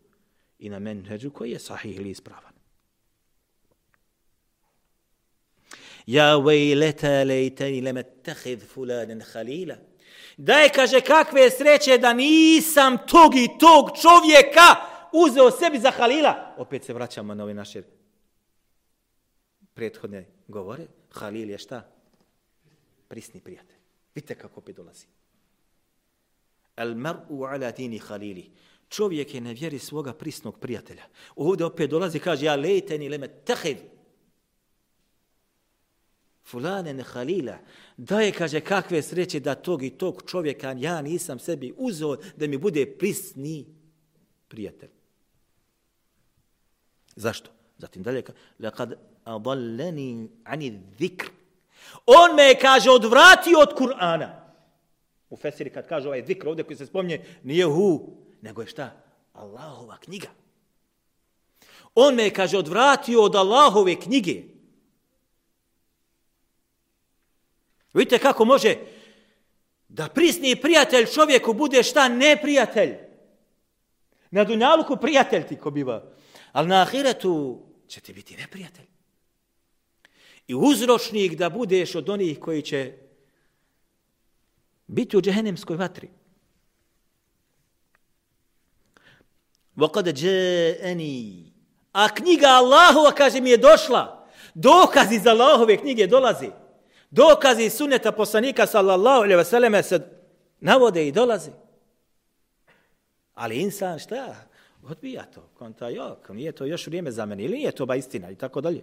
i 0.60 0.70
na 0.70 0.80
menheđu 0.80 1.32
koji 1.32 1.52
je 1.52 1.60
sahih 1.60 1.96
ili 1.96 2.10
ispravan. 2.10 2.54
Ja 6.06 6.38
vejleta 6.38 7.24
lejteni 7.24 7.82
leme 7.82 8.04
tehid 8.04 8.64
fulanen 8.74 9.22
halila. 9.34 9.76
Daj, 10.38 10.70
kaže, 10.70 11.02
kakve 11.02 11.50
sreće 11.50 11.98
da 11.98 12.14
nisam 12.14 12.98
tog 13.08 13.36
i 13.36 13.48
tog 13.60 13.90
čovjeka 14.02 14.76
uzeo 15.14 15.52
sebi 15.52 15.80
za 15.80 15.92
halila. 15.92 16.56
Opet 16.58 16.84
se 16.84 16.94
vraćamo 16.94 17.36
na 17.36 17.44
ove 17.44 17.54
naše 17.54 17.82
prethodne 19.74 20.37
govore. 20.48 20.88
Halil 21.12 21.50
je 21.50 21.58
šta? 21.58 21.84
Prisni 23.08 23.42
prijatelj. 23.42 23.78
Vidite 24.16 24.36
kako 24.36 24.60
opet 24.60 24.76
dolazi. 24.76 25.06
Al 26.76 26.96
mar'u 26.96 27.44
ala 27.44 27.72
dini 27.72 28.00
halili. 28.00 28.52
Čovjek 28.90 29.34
je 29.34 29.42
na 29.42 29.52
vjeri 29.52 29.80
svoga 29.80 30.14
prisnog 30.14 30.60
prijatelja. 30.60 31.04
Ovdje 31.36 31.66
opet 31.66 31.90
dolazi 31.90 32.20
kaže 32.20 32.46
ja 32.46 32.56
lejteni 32.56 33.10
leme 33.10 33.28
tehid 33.28 33.78
fulanen 36.48 37.02
halila, 37.02 37.58
da 37.98 38.22
je, 38.22 38.32
kaže, 38.32 38.60
kakve 38.60 39.02
sreće 39.02 39.40
da 39.40 39.56
tog 39.56 39.84
i 39.84 39.90
tog 39.90 40.24
čovjeka 40.28 40.76
ja 40.80 41.02
nisam 41.02 41.40
sebi 41.40 41.74
uzeo 41.78 42.16
da 42.36 42.48
mi 42.48 42.58
bude 42.58 42.86
prisni 42.86 43.66
prijatelj. 44.48 44.90
Zašto? 47.16 47.52
Zatim 47.78 48.04
dalje, 48.04 48.24
lekad 48.60 48.96
adallani 49.36 50.30
ani 50.44 50.80
zikr. 51.00 51.30
On 52.06 52.36
me 52.36 52.44
je, 52.44 52.60
kaže, 52.60 52.92
odvratio 52.92 53.60
od 53.60 53.76
Kur'ana. 53.78 54.30
U 55.30 55.38
Fesiri 55.38 55.70
kad 55.70 55.88
kaže 55.88 56.08
ovaj 56.08 56.26
zikr 56.26 56.48
ovdje 56.48 56.64
koji 56.64 56.78
se 56.78 56.86
spomnje, 56.86 57.26
nije 57.44 57.66
hu, 57.66 58.18
nego 58.42 58.62
je 58.62 58.68
šta? 58.68 58.92
Allahova 59.34 59.98
knjiga. 59.98 60.28
On 61.96 62.16
me 62.16 62.24
je, 62.24 62.34
kaže, 62.34 62.58
odvratio 62.58 63.24
od 63.24 63.36
Allahove 63.36 63.96
knjige. 64.00 64.44
Vidite 67.94 68.20
kako 68.20 68.46
može 68.46 68.76
da 69.90 70.08
prisni 70.08 70.56
prijatelj 70.62 71.06
čovjeku 71.06 71.54
bude 71.54 71.84
šta 71.84 72.08
neprijatelj. 72.08 72.96
Na 74.32 74.44
dunjaluku 74.44 74.98
prijatelj 74.98 75.48
ti 75.48 75.56
ko 75.56 75.72
biva. 75.72 76.04
Ali 76.52 76.68
na 76.68 76.82
ahiretu 76.82 77.62
će 77.88 78.02
ti 78.02 78.14
biti 78.14 78.38
neprijatelj 78.38 78.86
I 80.47 80.55
uzročnik 80.55 81.35
da 81.35 81.51
budeš 81.51 81.95
od 81.95 82.09
onih 82.09 82.39
koji 82.41 82.63
će 82.63 82.93
biti 84.87 85.17
u 85.17 85.21
džehennemskoj 85.21 85.77
vatri. 85.77 86.09
وَقَدَ 89.77 90.13
جَاءَنِي 90.13 91.53
A 91.93 92.09
knjiga 92.09 92.47
Allahova, 92.47 93.13
kaže, 93.13 93.41
mi 93.41 93.51
je 93.51 93.57
došla. 93.57 94.29
Dokazi 94.55 95.19
za 95.19 95.31
Allahove 95.31 95.77
knjige 95.77 96.07
dolazi. 96.07 96.51
Dokazi 97.11 97.71
sunneta 97.71 98.13
poslanika 98.13 98.67
sallallahu 98.67 99.23
alejhi 99.23 99.37
ve 99.37 99.45
selleme 99.45 99.83
se 99.83 100.01
navode 100.61 101.09
i 101.09 101.13
dolazi. 101.13 101.51
Ali 103.35 103.61
insan 103.61 103.99
šta? 103.99 104.35
Odbija 104.83 105.25
to. 105.25 105.49
Konta, 105.55 105.89
jok, 105.89 106.29
nije 106.29 106.53
to 106.53 106.65
još 106.65 106.87
vrijeme 106.87 107.11
za 107.11 107.27
mene. 107.27 107.45
Ili 107.45 107.57
nije 107.57 107.73
to 107.73 107.87
ba 107.87 107.97
istina 107.97 108.31
i 108.31 108.37
tako 108.37 108.61
dalje. 108.61 108.83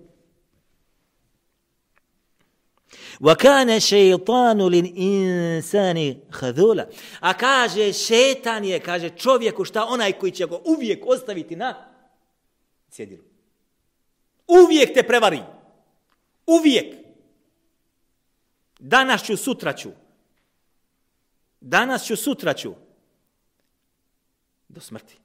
وَكَانَ 3.22 3.80
شَيْطَانُ 3.80 4.70
لِنْإِنسَانِ 4.70 6.18
خَذُولَ 6.32 6.86
A 7.20 7.34
kaže, 7.34 7.94
šetan 7.94 8.66
je, 8.66 8.80
kaže 8.80 9.10
čovjeku 9.10 9.66
šta 9.66 9.86
onaj 9.86 10.14
koji 10.14 10.32
će 10.32 10.46
go 10.46 10.62
uvijek 10.66 11.04
ostaviti 11.06 11.56
na 11.56 11.88
cjedilu. 12.90 13.24
Uvijek 14.48 14.94
te 14.94 15.04
prevari. 15.04 15.42
Uvijek. 16.46 16.96
Danas 18.80 19.24
ću, 19.24 19.38
sutra 19.38 19.74
ću. 19.74 19.90
Danas 21.62 22.06
ću, 22.06 22.16
sutra 22.16 22.54
ću. 22.54 22.74
Do 24.68 24.82
smrti. 24.82 25.18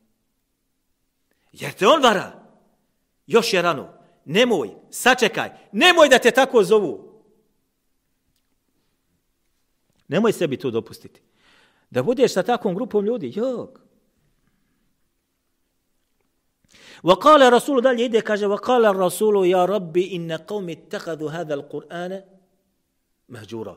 Jer 1.52 1.72
te 1.72 1.86
on 1.86 2.02
vara. 2.02 2.44
Još 3.26 3.52
je 3.52 3.62
rano. 3.62 3.92
Nemoj, 4.24 4.70
sačekaj. 4.90 5.50
Nemoj 5.72 6.08
da 6.08 6.18
te 6.18 6.30
tako 6.30 6.64
zovu. 6.64 7.07
Nemoj 10.08 10.32
sebi 10.32 10.56
to 10.56 10.70
dopustiti. 10.70 11.20
Da 11.90 12.02
budeš 12.02 12.32
sa 12.32 12.42
takvom 12.42 12.74
grupom 12.74 13.04
ljudi. 13.04 13.32
Jok. 13.36 13.84
وقال 17.04 17.52
رسول 17.52 17.82
dalje 17.82 18.04
ide 18.04 18.20
kaže 18.20 18.46
وقال 18.46 18.84
الرسول 18.84 19.46
يا 19.46 19.64
ربي 19.64 20.16
ان 20.16 20.32
قوم 20.32 20.68
اتخذوا 20.68 21.30
هذا 21.30 21.54
القران 21.54 22.22
mahđura. 23.28 23.76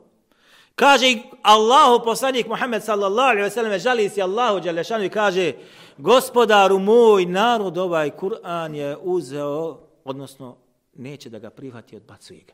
Kaže 0.75 1.17
Allahu 1.41 2.05
poslanik 2.05 2.47
Muhammed 2.47 2.83
sallallahu 2.83 3.29
alejhi 3.29 3.43
ve 3.43 3.49
selleme 3.49 3.79
žali 3.79 4.09
se 4.09 4.21
Allahu 4.21 4.59
dželle 4.59 5.05
i 5.05 5.09
kaže 5.09 5.53
gospodaru 5.97 6.79
moj 6.79 7.25
narod 7.25 7.77
ovaj 7.77 8.09
Kur'an 8.09 8.75
je 8.75 8.97
uzeo 8.97 9.79
odnosno 10.03 10.57
neće 10.93 11.29
da 11.29 11.39
ga 11.39 11.49
prihvati 11.49 11.95
odbacuje 11.95 12.41
ga. 12.47 12.53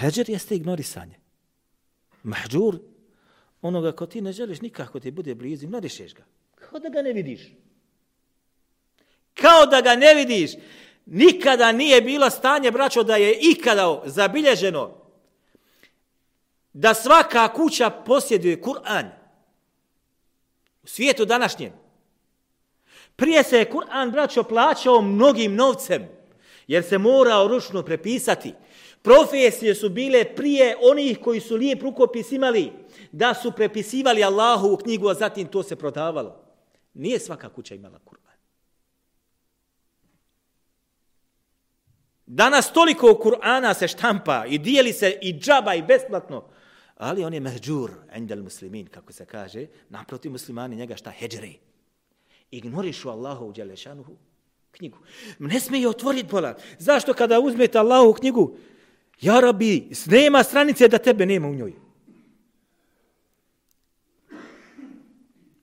Heđer 0.00 0.30
jeste 0.30 0.56
ignorisanje. 0.56 1.20
Mahđur, 2.22 2.78
onoga 3.62 3.92
ko 3.92 4.06
ti 4.06 4.20
ne 4.20 4.32
želiš 4.32 4.60
nikako 4.60 5.00
ti 5.00 5.10
bude 5.10 5.34
blizu, 5.34 5.64
ignorišeš 5.64 6.14
ga. 6.14 6.24
Kao 6.54 6.78
da 6.78 6.88
ga 6.88 7.02
ne 7.02 7.12
vidiš. 7.12 7.40
Kao 9.34 9.66
da 9.66 9.80
ga 9.80 9.96
ne 9.96 10.14
vidiš. 10.14 10.50
Nikada 11.06 11.72
nije 11.72 12.00
bilo 12.00 12.30
stanje, 12.30 12.70
braćo, 12.70 13.02
da 13.02 13.16
je 13.16 13.38
ikada 13.40 14.02
zabilježeno 14.06 15.00
da 16.72 16.94
svaka 16.94 17.52
kuća 17.52 17.90
posjeduje 17.90 18.62
Kur'an. 18.62 19.10
U 20.82 20.86
svijetu 20.86 21.24
današnjem. 21.24 21.72
Prije 23.16 23.42
se 23.44 23.58
je 23.58 23.70
Kur'an, 23.70 24.10
braćo, 24.10 24.42
plaćao 24.42 25.02
mnogim 25.02 25.54
novcem, 25.54 26.08
jer 26.66 26.84
se 26.84 26.98
morao 26.98 27.48
ručno 27.48 27.82
prepisati. 27.82 28.54
Profesije 29.02 29.74
su 29.74 29.88
bile 29.88 30.34
prije 30.34 30.76
onih 30.82 31.18
koji 31.18 31.40
su 31.40 31.56
lijep 31.56 31.82
rukopis 31.82 32.32
imali, 32.32 32.72
da 33.12 33.34
su 33.34 33.52
prepisivali 33.52 34.24
Allahu 34.24 34.72
u 34.72 34.76
knjigu, 34.76 35.08
a 35.08 35.14
zatim 35.14 35.46
to 35.46 35.62
se 35.62 35.76
prodavalo. 35.76 36.44
Nije 36.94 37.18
svaka 37.18 37.48
kuća 37.48 37.74
imala 37.74 37.98
Kur'an. 38.04 38.36
Danas 42.26 42.72
toliko 42.72 43.06
Kur'ana 43.06 43.74
se 43.74 43.88
štampa 43.88 44.44
i 44.48 44.58
dijeli 44.58 44.92
se 44.92 45.18
i 45.22 45.38
džaba 45.38 45.74
i 45.74 45.82
besplatno. 45.82 46.44
Ali 46.96 47.24
on 47.24 47.34
je 47.34 47.40
mehđur, 47.40 47.90
endel 48.12 48.42
muslimin, 48.42 48.86
kako 48.86 49.12
se 49.12 49.26
kaže, 49.26 49.66
naproti 49.88 50.28
muslimani 50.28 50.76
njega 50.76 50.96
šta 50.96 51.10
heđre. 51.10 51.52
Ignorišu 52.50 53.10
Allahu 53.10 53.46
u 53.46 53.52
Đelešanuhu 53.52 54.16
knjigu. 54.70 54.98
Ne 55.38 55.60
smije 55.60 55.88
otvoriti 55.88 56.28
bolan. 56.30 56.54
Zašto 56.78 57.14
kada 57.14 57.40
uzmete 57.40 57.78
Allahu 57.78 58.12
knjigu, 58.12 58.56
ja 59.21 59.39
rabi, 59.39 59.89
nema 60.05 60.43
stranice 60.43 60.87
da 60.87 60.97
tebe 60.97 61.25
nema 61.25 61.47
u 61.47 61.55
njoj. 61.55 61.73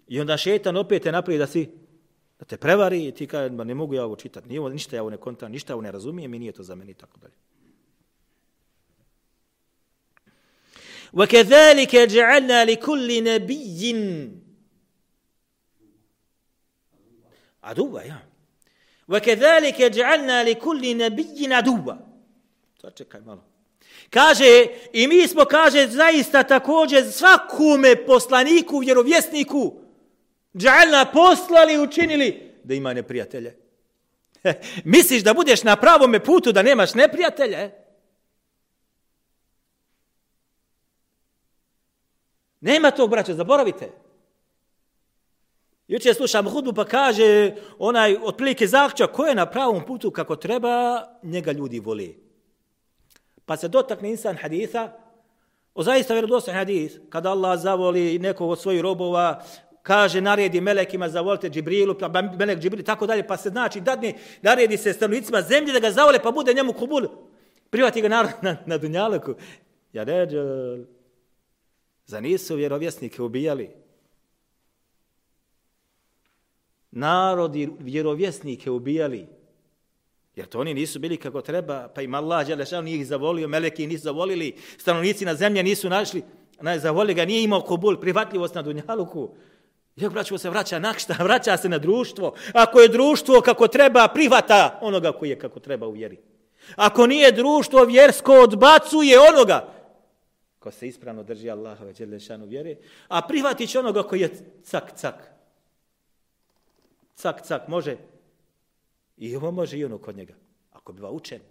I 0.08 0.20
onda 0.20 0.36
šetan 0.36 0.76
opet 0.76 1.06
je 1.06 1.12
napravi 1.12 1.38
da 1.38 1.46
si 1.46 1.70
da 2.38 2.44
te 2.44 2.56
prevari 2.56 3.06
i 3.08 3.12
ti 3.12 3.26
kaže, 3.26 3.50
ne 3.50 3.74
mogu 3.74 3.94
ja 3.94 4.04
ovo 4.04 4.16
čitati, 4.16 4.48
nije, 4.48 4.70
ništa 4.70 4.96
ja 4.96 5.02
ovo 5.02 5.10
ne 5.10 5.16
kontam, 5.16 5.52
ništa 5.52 5.74
ovo 5.74 5.82
ne 5.82 5.92
razumijem 5.92 6.34
i 6.34 6.38
nije 6.38 6.52
to 6.52 6.62
za 6.62 6.74
meni 6.74 6.94
tako 6.94 7.18
dalje. 7.18 7.34
وَكَذَلِكَ 11.12 11.96
جَعَلْنَا 11.96 12.64
لِكُلِّ 12.64 13.08
نَبِيٍّ 13.24 13.82
عدوة 17.62 18.02
ja. 18.02 18.18
وَكَذَلِكَ 19.08 19.82
جَعَلْنَا 19.82 20.44
لِكُلِّ 20.44 20.96
نَبِيٍّ 20.96 21.54
عدوة 21.54 22.05
Sačekaj 22.81 23.21
malo. 23.21 23.43
Kaže, 24.09 24.67
i 24.93 25.07
mi 25.07 25.27
smo, 25.27 25.45
kaže, 25.45 25.87
zaista 25.87 26.43
također 26.43 27.11
svakome 27.11 28.05
poslaniku, 28.05 28.79
vjerovjesniku, 28.79 29.87
Džalna 30.57 31.05
poslali 31.13 31.79
učinili 31.79 32.51
da 32.63 32.73
ima 32.73 32.93
neprijatelje. 32.93 33.57
Misliš 34.83 35.23
da 35.23 35.33
budeš 35.33 35.63
na 35.63 35.75
pravom 35.75 36.15
putu 36.25 36.51
da 36.51 36.61
nemaš 36.61 36.93
neprijatelje? 36.93 37.71
Nema 42.61 42.91
tog 42.91 43.09
braćo, 43.09 43.33
zaboravite. 43.33 43.91
Juče 45.87 46.13
slušam 46.13 46.49
hudu 46.49 46.73
pa 46.73 46.85
kaže 46.85 47.55
onaj 47.79 48.17
otprilike 48.23 48.67
zahća 48.67 49.07
ko 49.07 49.25
je 49.25 49.35
na 49.35 49.45
pravom 49.45 49.85
putu 49.85 50.11
kako 50.11 50.35
treba, 50.35 51.03
njega 51.23 51.51
ljudi 51.51 51.79
voli. 51.79 52.26
Pa 53.47 53.57
se 53.57 53.67
dotakne 53.67 54.09
insan 54.11 54.35
haditha, 54.35 54.91
o 55.73 55.83
zaista 55.83 56.13
vjerodostan 56.13 56.55
hadith, 56.55 56.95
kada 57.09 57.31
Allah 57.31 57.59
zavoli 57.59 58.19
nekog 58.19 58.49
od 58.49 58.59
svojih 58.59 58.81
robova, 58.81 59.43
kaže, 59.83 60.21
naredi 60.21 60.61
melekima, 60.61 61.07
zavolite 61.09 61.49
Džibrilu, 61.49 61.95
pa 61.99 62.09
melek 62.21 62.59
Džibril, 62.59 62.83
tako 62.83 63.07
dalje, 63.07 63.23
pa 63.27 63.37
se 63.37 63.49
znači, 63.49 63.81
dadne, 63.81 64.13
naredi 64.41 64.77
se 64.77 64.93
stanovnicima 64.93 65.41
zemlje 65.41 65.73
da 65.73 65.79
ga 65.79 65.91
zavole, 65.91 66.19
pa 66.23 66.31
bude 66.31 66.53
njemu 66.53 66.73
kubul. 66.73 67.07
Privati 67.69 68.01
ga 68.01 68.07
narod 68.07 68.31
na, 68.41 68.57
na 68.65 68.77
Dunjaluku. 68.77 69.35
Ja 69.93 70.03
ređu, 70.03 70.37
za 72.05 72.19
nisu 72.19 72.55
vjerovjesnike 72.55 73.21
ubijali. 73.21 73.69
Narodi 76.91 77.69
vjerovjesnike 77.79 78.71
ubijali. 78.71 79.36
Jer 80.37 80.45
to 80.45 80.59
oni 80.59 80.73
nisu 80.73 80.99
bili 80.99 81.17
kako 81.17 81.41
treba, 81.41 81.87
pa 81.95 82.01
im 82.01 82.13
Allah 82.15 82.47
Đelešanu 82.47 82.81
nije 82.81 82.97
ih 82.97 83.07
zavolio, 83.07 83.47
meleki 83.47 83.87
nisu 83.87 84.03
zavolili, 84.03 84.55
stanovnici 84.77 85.25
na 85.25 85.35
zemlji 85.35 85.63
nisu 85.63 85.89
našli, 85.89 86.23
ne, 86.61 86.79
zavoli 86.79 87.13
ga, 87.13 87.25
nije 87.25 87.43
imao 87.43 87.61
kubul, 87.61 87.97
prihvatljivost 87.97 88.55
na 88.55 88.61
Dunjaluku. 88.61 89.29
Jer 89.95 90.11
braćo 90.11 90.37
se 90.37 90.49
vraća 90.49 90.79
nakšta. 90.79 91.15
Vraća 91.23 91.57
se 91.57 91.69
na 91.69 91.77
društvo. 91.77 92.33
Ako 92.53 92.79
je 92.79 92.87
društvo 92.87 93.41
kako 93.41 93.67
treba, 93.67 94.07
prihvata 94.07 94.79
onoga 94.81 95.11
koji 95.11 95.29
je 95.29 95.39
kako 95.39 95.59
treba 95.59 95.87
u 95.87 95.91
vjeri. 95.91 96.17
Ako 96.75 97.07
nije 97.07 97.31
društvo 97.31 97.85
vjersko, 97.85 98.33
odbacuje 98.33 99.19
onoga 99.19 99.73
ko 100.59 100.71
se 100.71 100.87
ispravno 100.87 101.23
drži 101.23 101.49
Allahove 101.49 101.93
Đelešanu 101.93 102.45
vjere, 102.45 102.75
a 103.07 103.21
prihvatit 103.21 103.69
će 103.69 103.79
onoga 103.79 104.03
koji 104.03 104.19
je 104.19 104.29
cak, 104.63 104.91
cak. 104.95 105.15
Cak, 107.15 107.41
cak, 107.41 107.67
može. 107.67 107.97
I 109.17 109.35
ovo 109.35 109.51
može 109.51 109.77
i 109.77 109.85
ono 109.85 109.97
kod 109.97 110.17
njega. 110.17 110.33
Ako 110.71 110.93
biva 110.93 111.11
učen. 111.11 111.41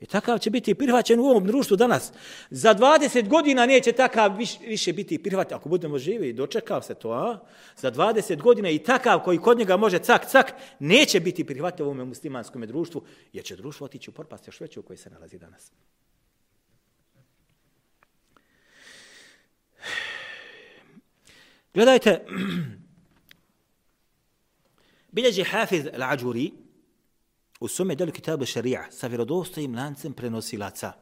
I 0.00 0.06
takav 0.06 0.38
će 0.38 0.50
biti 0.50 0.74
prihvaćen 0.74 1.20
u 1.20 1.24
ovom 1.24 1.46
društvu 1.46 1.76
danas. 1.76 2.12
Za 2.50 2.74
20 2.74 3.28
godina 3.28 3.66
neće 3.66 3.92
takav 3.92 4.36
više 4.60 4.92
biti 4.92 5.22
prihvaćen. 5.22 5.56
Ako 5.56 5.68
budemo 5.68 5.98
živi, 5.98 6.32
dočekao 6.32 6.82
se 6.82 6.94
to, 6.94 7.10
a? 7.10 7.38
Za 7.76 7.92
20 7.92 8.40
godina 8.42 8.70
i 8.70 8.78
takav 8.78 9.20
koji 9.20 9.38
kod 9.38 9.58
njega 9.58 9.76
može 9.76 9.98
cak, 9.98 10.26
cak, 10.26 10.52
neće 10.78 11.20
biti 11.20 11.44
prihvaćen 11.44 11.86
u 11.86 11.90
ovom 11.90 12.08
muslimanskom 12.08 12.62
društvu, 12.62 13.02
jer 13.32 13.44
će 13.44 13.56
društvo 13.56 13.84
otići 13.84 14.10
u 14.10 14.12
propast 14.12 14.46
još 14.46 14.60
veću 14.60 14.80
u 14.80 14.82
kojoj 14.82 14.96
se 14.96 15.10
nalazi 15.10 15.38
danas. 15.38 15.72
Gledajte, 21.74 22.20
bilježi 25.08 25.44
Hafiz 25.44 25.84
al-Ađuri, 25.84 26.50
u 27.60 27.68
svome 27.68 27.94
delu 27.94 28.12
kitabu 28.12 28.46
šarija 28.46 28.86
sa 28.90 29.06
vjerodostojim 29.06 29.74
lancem 29.74 30.12
prenosilaca. 30.12 30.92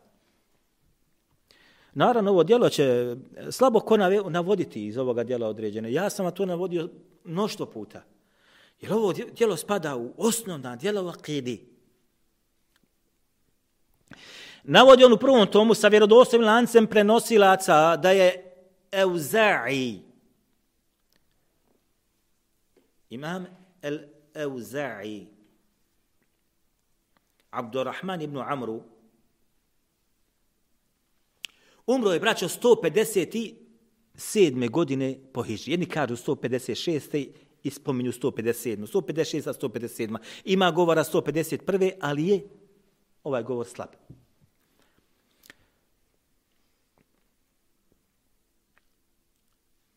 Naravno, 1.95 2.31
ovo 2.31 2.45
djelo 2.45 2.69
će 2.69 3.17
slabo 3.51 3.81
ko 3.81 3.97
navoditi 4.31 4.87
iz 4.87 4.97
ovoga 4.99 5.25
djela 5.25 5.49
određene. 5.49 5.93
Ja 5.93 6.11
sam 6.11 6.35
to 6.35 6.47
navodio 6.47 6.91
mnoštvo 7.25 7.67
puta. 7.67 8.05
Jer 8.81 8.93
ovo 8.93 9.13
djelo 9.13 9.57
spada 9.57 9.97
u 9.97 10.15
osnovna 10.17 10.77
djela 10.77 11.03
u 11.03 11.09
akidi. 11.09 11.69
Navodi 14.65 15.05
on 15.05 15.13
u 15.13 15.19
prvom 15.19 15.47
tomu 15.47 15.75
sa 15.75 15.89
vjerodostojim 15.89 16.45
lancem 16.45 16.87
prenosilaca 16.87 17.97
da 17.97 18.11
je 18.11 18.55
Euza'i. 18.93 19.99
Imam 23.11 23.47
el-Euza'i. 23.87 25.27
Abdurrahman 27.51 28.23
ibn 28.23 28.39
Amru, 28.39 28.83
umro 31.87 32.13
je, 32.13 32.21
braćo, 32.21 32.49
157. 32.49 34.71
godine 34.71 35.19
po 35.33 35.43
Hiđi. 35.43 35.71
Jedni 35.71 35.87
kažu 35.87 36.17
156. 36.17 37.29
i 37.63 37.71
spominju 37.71 38.13
157. 38.13 38.87
156. 38.87 39.61
157. 39.61 40.17
Ima 40.45 40.71
govora 40.71 41.05
151. 41.05 41.93
ali 42.01 42.29
je 42.29 42.49
ovaj 43.25 43.43
govor 43.43 43.67
slab. 43.67 43.89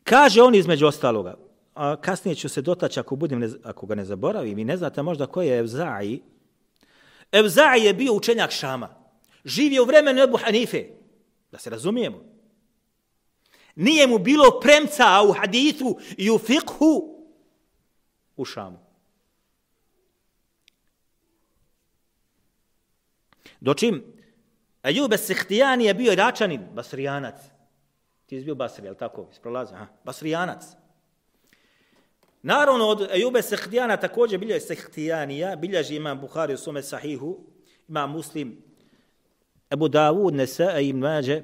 Kaže 0.04 0.42
on 0.42 0.54
između 0.54 0.86
ostaloga, 0.86 1.49
a 1.74 1.96
kasnije 1.96 2.34
ću 2.34 2.48
se 2.48 2.62
dotaći 2.62 3.00
ako, 3.00 3.16
budem, 3.16 3.54
ako 3.64 3.86
ga 3.86 3.94
ne 3.94 4.04
zaboravim 4.04 4.58
i 4.58 4.64
ne 4.64 4.76
znate 4.76 5.02
možda 5.02 5.26
ko 5.26 5.42
je 5.42 5.58
Evzai, 5.58 6.20
Evza'i 7.32 7.84
je 7.84 7.94
bio 7.94 8.14
učenjak 8.14 8.50
Šama. 8.50 8.88
Živio 9.44 9.82
u 9.82 9.86
vremenu 9.86 10.22
Ebu 10.22 10.36
Hanife. 10.36 10.84
Da 11.52 11.58
se 11.58 11.70
razumijemo. 11.70 12.24
Nije 13.74 14.06
mu 14.06 14.18
bilo 14.18 14.60
premca 14.60 15.22
u 15.28 15.32
hadithu 15.32 15.98
i 16.16 16.30
u 16.30 16.38
fikhu 16.38 17.24
u 18.36 18.44
Šamu. 18.44 18.78
Dočim, 23.60 24.04
Ejube 24.82 25.18
Sihtijani 25.18 25.84
je 25.84 25.94
bio 25.94 26.12
Iračanin, 26.12 26.66
basrijanac. 26.74 27.40
Ti 28.26 28.36
je 28.36 28.44
bio 28.44 28.54
basri, 28.54 28.86
je 28.86 28.96
tako? 28.98 29.28
Isprolazi, 29.32 29.74
ha? 29.74 29.86
Basrijanac. 30.04 30.64
Naravno, 32.42 32.86
od 32.86 33.08
Ejube 33.10 33.42
Sehtijana 33.42 33.96
također 33.96 34.38
bilježi 34.38 34.60
Sehtijanija, 34.60 35.56
bilježi 35.56 35.96
imam 35.96 36.20
Bukhari 36.20 36.54
u 36.54 36.58
svome 36.58 36.82
sahihu, 36.82 37.38
ima 37.88 38.06
muslim 38.06 38.62
Ebu 39.70 39.88
Davud, 39.88 40.34
Nesa 40.34 40.78
i 40.78 40.92
Mađe 40.92 41.42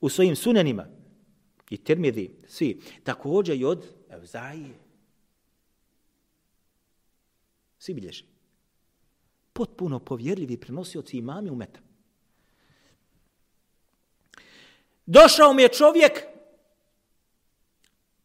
u 0.00 0.08
svojim 0.08 0.36
sunenima 0.36 0.86
i 1.70 1.76
termidi, 1.76 2.36
svi, 2.48 2.80
također 3.04 3.56
i 3.56 3.64
od 3.64 3.86
Evzaije. 4.10 4.74
Svi 7.78 7.94
bilježi. 7.94 8.24
Potpuno 9.52 9.98
povjerljivi 9.98 10.56
prenosioci 10.56 11.16
imami 11.16 11.50
umeta. 11.50 11.80
Došao 15.06 15.54
mi 15.54 15.62
je 15.62 15.68
čovjek, 15.68 16.22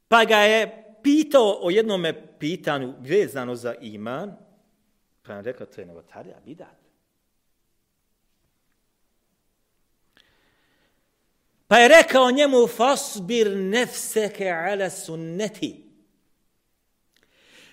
pa 0.07 0.25
ga 0.25 0.37
je 0.37 0.86
pitao 1.03 1.59
o 1.61 1.69
jednom 1.69 2.05
pitanju 2.39 2.93
vezano 2.99 3.55
za 3.55 3.75
iman, 3.81 4.35
pa 5.21 5.33
je 5.33 5.41
rekao, 5.41 5.67
to 5.67 5.81
je 5.81 5.87
novotarija, 5.87 6.39
bidat. 6.45 6.77
Pa 11.67 11.77
je 11.77 11.87
rekao 11.87 12.31
njemu, 12.31 12.67
fasbir 12.67 13.57
nefseke 13.57 14.49
ala 14.49 14.89
sunneti. 14.89 15.83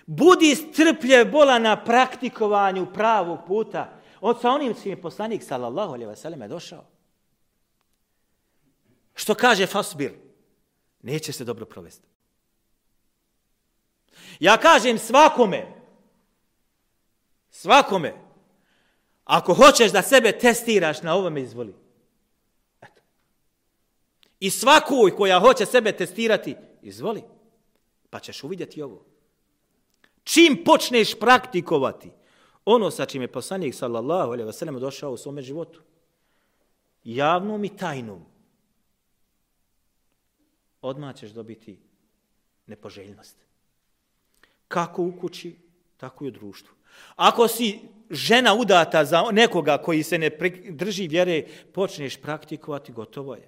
Budi 0.05 0.55
strplje 0.55 1.25
bola 1.25 1.59
na 1.59 1.83
praktikovanju 1.83 2.93
pravog 2.93 3.39
puta. 3.47 4.01
Od 4.21 4.41
sa 4.41 4.49
onim 4.49 4.75
svim 4.75 5.01
poslanik, 5.01 5.43
sallallahu 5.43 5.93
alaihi 5.93 6.11
wasallam, 6.11 6.41
je 6.41 6.47
došao. 6.47 6.85
Što 9.15 9.35
kaže 9.35 9.67
fasbir? 9.67 10.13
Neće 11.01 11.31
se 11.31 11.43
dobro 11.43 11.65
provesti. 11.65 12.07
Ja 14.39 14.57
kažem 14.57 14.97
svakome, 14.97 15.67
svakome, 17.49 18.13
ako 19.25 19.53
hoćeš 19.53 19.91
da 19.91 20.01
sebe 20.01 20.31
testiraš 20.31 21.01
na 21.01 21.15
ovome, 21.15 21.41
izvoli. 21.41 21.75
Eto. 22.81 23.01
I 24.39 24.49
svakoj 24.49 25.15
koja 25.15 25.39
hoće 25.39 25.65
sebe 25.65 25.91
testirati, 25.91 26.55
izvoli. 26.81 27.23
Pa 28.09 28.19
ćeš 28.19 28.43
uvidjeti 28.43 28.81
ovo. 28.81 29.05
Čim 30.23 30.63
počneš 30.65 31.19
praktikovati 31.19 32.11
ono 32.65 32.91
sa 32.91 33.05
čim 33.05 33.21
je 33.21 33.31
poslanik 33.31 33.75
sallallahu 33.75 34.31
alaihi 34.31 34.45
ve 34.45 34.53
sellem 34.53 34.79
došao 34.79 35.11
u 35.11 35.17
svome 35.17 35.41
životu, 35.41 35.81
javnom 37.03 37.63
i 37.63 37.77
tajnom, 37.77 38.25
odmah 40.81 41.15
ćeš 41.15 41.31
dobiti 41.31 41.79
nepoželjnost 42.65 43.44
kako 44.75 45.03
u 45.03 45.13
kući, 45.21 45.55
tako 45.97 46.25
i 46.25 46.27
u 46.27 46.31
društvu. 46.31 46.75
Ako 47.15 47.47
si 47.47 47.79
žena 48.09 48.53
udata 48.53 49.05
za 49.05 49.23
nekoga 49.31 49.77
koji 49.77 50.03
se 50.03 50.17
ne 50.17 50.29
drži 50.69 51.07
vjere, 51.07 51.43
počneš 51.73 52.17
praktikovati, 52.21 52.91
gotovo 52.91 53.35
je. 53.35 53.47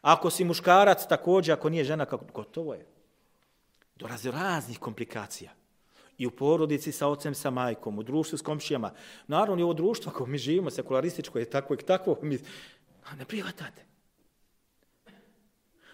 Ako 0.00 0.30
si 0.30 0.44
muškarac, 0.44 1.06
također, 1.08 1.54
ako 1.54 1.68
nije 1.68 1.84
žena, 1.84 2.04
kako, 2.04 2.24
gotovo 2.34 2.74
je. 2.74 2.84
Dolaze 3.96 4.30
raznih 4.30 4.78
komplikacija. 4.78 5.50
I 6.18 6.26
u 6.26 6.30
porodici 6.30 6.92
sa 6.92 7.08
ocem, 7.08 7.34
sa 7.34 7.50
majkom, 7.50 7.98
u 7.98 8.02
društvu 8.02 8.38
s 8.38 8.42
komšijama. 8.42 8.92
Naravno, 9.26 9.60
i 9.60 9.64
ovo 9.64 9.74
društvo, 9.74 10.12
ako 10.14 10.26
mi 10.26 10.38
živimo, 10.38 10.70
sekularističko 10.70 11.38
je 11.38 11.50
tako 11.50 11.74
i 11.74 11.86
tako, 11.86 12.16
mi 12.22 12.38
ne 13.18 13.24
privatate. 13.24 13.88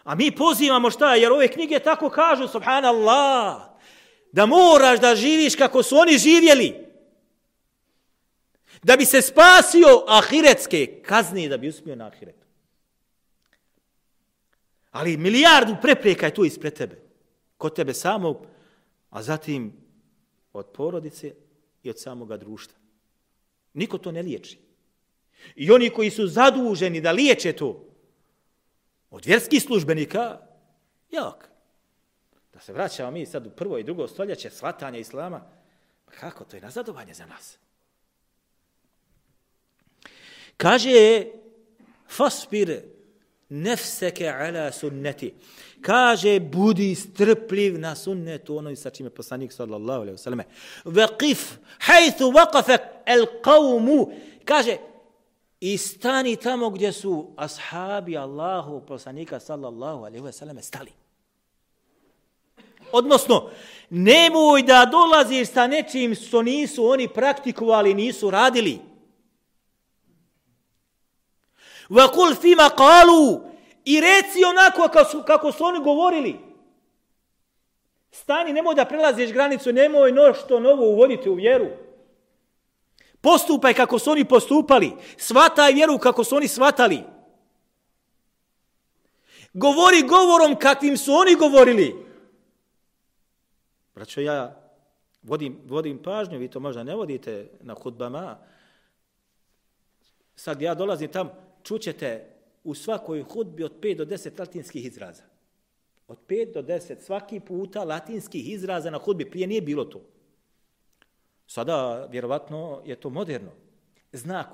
A 0.05 0.15
mi 0.15 0.35
pozivamo 0.35 0.91
šta, 0.91 1.15
jer 1.15 1.33
ove 1.33 1.49
knjige 1.49 1.79
tako 1.79 2.11
kažu, 2.11 2.49
subhanallah, 2.49 3.74
da 4.35 4.47
moraš 4.47 5.01
da 5.01 5.17
živiš 5.17 5.57
kako 5.57 5.83
su 5.83 5.97
oni 5.97 6.19
živjeli. 6.19 6.75
Da 8.83 8.97
bi 8.97 9.05
se 9.05 9.23
spasio 9.23 10.05
ahiretske 10.07 11.03
kazni 11.03 11.49
da 11.49 11.59
bi 11.59 11.69
uspio 11.69 11.97
na 11.97 12.07
ahiretu. 12.07 12.47
Ali 14.91 15.17
milijardu 15.17 15.77
prepreka 15.83 16.27
je 16.27 16.35
tu 16.35 16.45
ispred 16.45 16.75
tebe. 16.75 17.03
Kod 17.57 17.75
tebe 17.75 17.95
samog, 17.95 18.47
a 19.11 19.23
zatim 19.23 19.73
od 20.53 20.67
porodice 20.67 21.35
i 21.83 21.91
od 21.91 22.01
samoga 22.01 22.37
društva. 22.37 22.79
Niko 23.75 23.99
to 23.99 24.13
ne 24.13 24.23
liječi. 24.23 24.59
I 25.55 25.71
oni 25.71 25.91
koji 25.91 26.11
su 26.11 26.27
zaduženi 26.27 27.01
da 27.01 27.13
liječe 27.13 27.53
to 27.53 27.87
od 29.11 29.27
vjerskih 29.27 29.63
službenika, 29.63 30.41
jak. 31.11 31.54
Da 32.55 32.61
se 32.61 32.73
vraćamo 32.73 33.11
mi 33.11 33.27
sad 33.27 33.47
u 33.47 33.51
prvo 33.51 33.79
i 33.79 33.85
drugo 33.85 34.09
stoljeće 34.09 34.51
svatanja 34.51 34.99
islama, 34.99 35.41
pa 36.05 36.13
kako 36.13 36.45
to 36.45 36.57
je 36.57 36.61
nazadovanje 36.61 37.15
za 37.15 37.27
nas? 37.27 37.59
Kaže, 40.57 41.27
fasbir 42.09 42.83
nefseke 43.49 44.29
ala 44.29 44.73
sunneti. 44.73 45.35
Kaže, 45.83 46.41
budi 46.41 46.95
strpljiv 46.95 47.79
na 47.79 47.95
sunnetu, 47.95 48.57
ono 48.57 48.71
i 48.71 48.77
sa 48.77 48.91
čime 48.91 49.11
poslanik 49.11 49.53
sallallahu 49.53 50.01
alaihi 50.01 50.19
wasallam. 50.19 50.43
Vaqif, 50.85 51.57
hajthu 51.79 52.25
waqafak 52.25 52.79
el 53.07 53.27
qavmu. 53.43 54.13
Kaže, 54.45 54.77
i 55.61 55.79
stani 55.79 56.37
tamo 56.37 56.71
gdje 56.71 56.93
su 56.93 57.35
ashabi 57.37 58.17
Allahu 58.17 58.81
poslanika 58.87 59.41
sallallahu 59.41 60.05
alaihi 60.05 60.25
wasallam 60.25 60.63
stali. 60.63 61.04
Odnosno, 62.93 63.51
nemoj 63.91 64.63
da 64.63 64.89
dolaziš 64.91 65.49
sa 65.49 65.67
nečim 65.67 66.15
što 66.15 66.43
nisu 66.43 66.87
oni 66.87 67.09
praktikovali, 67.09 67.95
nisu 67.95 68.31
radili. 68.31 68.79
Vakul 71.89 72.35
fima 72.35 72.71
kalu 72.77 73.41
i 73.85 74.01
reci 74.01 74.45
onako 74.45 74.89
kako 74.89 75.11
su, 75.11 75.23
kako 75.27 75.53
su 75.53 75.65
oni 75.65 75.81
govorili. 75.81 76.41
Stani, 78.11 78.53
nemoj 78.53 78.75
da 78.75 78.85
prelaziš 78.85 79.33
granicu, 79.33 79.73
nemoj 79.73 80.13
nošto 80.13 80.61
novo 80.61 80.87
uvoditi 80.87 81.29
u 81.29 81.35
vjeru. 81.35 81.67
Postupaj 83.21 83.75
kako 83.75 83.99
su 83.99 84.11
oni 84.11 84.25
postupali. 84.25 84.93
Svataj 85.17 85.73
vjeru 85.73 85.99
kako 85.99 86.25
su 86.25 86.37
oni 86.37 86.49
svatali. 86.49 87.03
Govori 89.53 90.03
govorom 90.03 90.57
kakvim 90.57 90.97
su 90.97 91.15
oni 91.15 91.35
govorili. 91.35 92.04
Braćo, 93.95 94.21
ja 94.21 94.61
vodim, 95.23 95.61
vodim 95.67 96.03
pažnju, 96.03 96.39
vi 96.39 96.49
to 96.49 96.61
možda 96.61 96.83
ne 96.83 96.95
vodite 96.95 97.51
na 97.61 97.75
hudbama. 97.75 98.39
Sad 100.37 100.63
ja 100.63 100.75
dolazim 100.75 101.13
tam, 101.13 101.31
čućete 101.63 102.31
u 102.65 102.75
svakoj 102.75 103.23
hudbi 103.23 103.65
od 103.65 103.81
5 103.81 103.97
do 103.97 104.05
10 104.05 104.39
latinskih 104.39 104.87
izraza. 104.87 105.23
Od 106.09 106.19
5 106.29 106.55
do 106.55 106.63
10 106.63 107.01
svaki 107.01 107.41
puta 107.41 107.85
latinskih 107.85 108.53
izraza 108.53 108.91
na 108.91 108.99
hudbi. 108.99 109.31
Prije 109.31 109.47
nije 109.47 109.61
bilo 109.61 109.85
to. 109.85 110.01
Sada, 111.47 112.07
vjerovatno, 112.11 112.83
je 112.85 112.97
to 112.97 113.11
moderno. 113.11 113.51
Znak. 114.13 114.49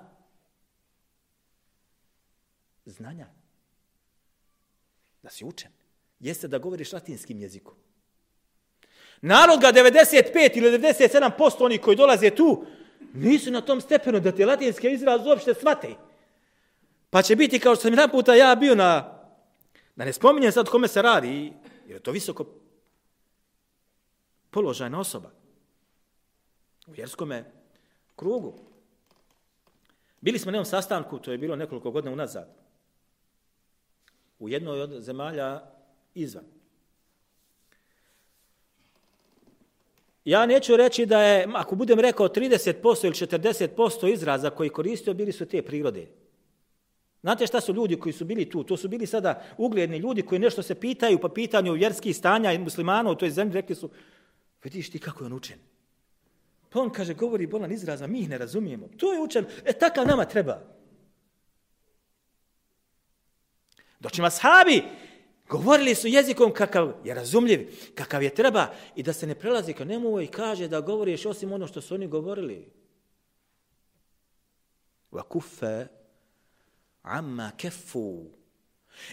Znanja. 2.84 3.26
Da 5.22 5.30
si 5.30 5.44
učen. 5.44 5.70
Jeste 6.20 6.48
da 6.48 6.58
govoriš 6.58 6.92
latinskim 6.92 7.40
jezikom. 7.40 7.74
Narod 9.20 9.60
ga 9.60 9.72
95 9.72 10.58
ili 10.58 10.78
97% 10.78 11.64
oni 11.64 11.78
koji 11.78 11.96
dolaze 11.96 12.30
tu, 12.30 12.64
nisu 13.14 13.50
na 13.50 13.60
tom 13.60 13.80
stepenu 13.80 14.20
da 14.20 14.32
te 14.32 14.46
latinske 14.46 14.90
izraz 14.90 15.26
uopšte 15.26 15.54
shvate. 15.54 15.94
Pa 17.10 17.22
će 17.22 17.36
biti 17.36 17.58
kao 17.58 17.74
što 17.74 17.82
sam 17.82 17.92
jedan 17.92 18.10
puta 18.10 18.34
ja 18.34 18.54
bio 18.54 18.74
na, 18.74 19.18
da 19.96 20.04
ne 20.04 20.12
spominjem 20.12 20.52
sad 20.52 20.68
kome 20.68 20.88
se 20.88 21.02
radi, 21.02 21.52
jer 21.86 21.96
je 21.96 22.02
to 22.02 22.10
visoko 22.10 22.46
položajna 24.50 25.00
osoba 25.00 25.30
u 26.86 26.92
vjerskome 26.92 27.44
krugu. 28.16 28.54
Bili 30.20 30.38
smo 30.38 30.50
na 30.50 30.56
jednom 30.56 30.70
sastanku, 30.70 31.18
to 31.18 31.32
je 31.32 31.38
bilo 31.38 31.56
nekoliko 31.56 31.90
godina 31.90 32.12
unazad, 32.12 32.48
u 34.38 34.48
jednoj 34.48 34.80
od 34.80 35.02
zemalja 35.02 35.62
izvan. 36.14 36.59
Ja 40.30 40.46
neću 40.46 40.76
reći 40.76 41.06
da 41.06 41.22
je, 41.22 41.46
ako 41.54 41.76
budem 41.76 42.00
rekao 42.00 42.28
30% 42.28 43.04
ili 43.04 43.14
40% 43.14 44.12
izraza 44.12 44.50
koji 44.50 44.70
koristio, 44.70 45.14
bili 45.14 45.32
su 45.32 45.46
te 45.46 45.62
prirode. 45.62 46.06
Znate 47.20 47.46
šta 47.46 47.60
su 47.60 47.74
ljudi 47.74 47.98
koji 47.98 48.12
su 48.12 48.24
bili 48.24 48.50
tu? 48.50 48.62
To 48.64 48.76
su 48.76 48.88
bili 48.88 49.06
sada 49.06 49.42
ugledni 49.58 49.98
ljudi 49.98 50.22
koji 50.22 50.38
nešto 50.38 50.62
se 50.62 50.74
pitaju 50.74 51.18
po 51.18 51.28
pitanju 51.28 51.72
vjerskih 51.72 52.16
stanja 52.16 52.52
i 52.52 52.58
muslimana 52.58 53.10
u 53.10 53.14
toj 53.14 53.30
zemlji. 53.30 53.54
Rekli 53.54 53.74
su, 53.74 53.90
vidiš 54.64 54.90
ti 54.90 54.98
kako 54.98 55.24
je 55.24 55.26
on 55.26 55.32
učen. 55.32 55.58
Pa 56.68 56.80
on 56.80 56.90
kaže, 56.90 57.14
govori 57.14 57.46
bolan 57.46 57.72
izraza, 57.72 58.06
mi 58.06 58.20
ih 58.20 58.28
ne 58.28 58.38
razumijemo. 58.38 58.88
To 58.96 59.12
je 59.12 59.20
učen, 59.20 59.46
e 59.64 59.72
takav 59.72 60.06
nama 60.06 60.24
treba. 60.24 60.60
Doćima 64.00 64.30
sahabi, 64.30 64.82
govorili 65.50 65.94
su 65.94 66.08
jezikom 66.08 66.52
kakav 66.52 66.92
je 67.04 67.14
razumljiv, 67.14 67.90
kakav 67.94 68.22
je 68.22 68.34
treba 68.34 68.66
i 68.96 69.02
da 69.02 69.12
se 69.12 69.26
ne 69.26 69.34
prelazi 69.34 69.72
kao 69.72 69.86
nemoj 69.86 70.26
kaže 70.26 70.68
da 70.68 70.80
govoriš 70.80 71.26
osim 71.26 71.52
ono 71.52 71.66
što 71.66 71.80
su 71.80 71.94
oni 71.94 72.06
govorili. 72.06 72.72
Wa 75.12 75.22
kuffe 75.22 75.86
amma 77.02 77.50
kefu. 77.56 78.24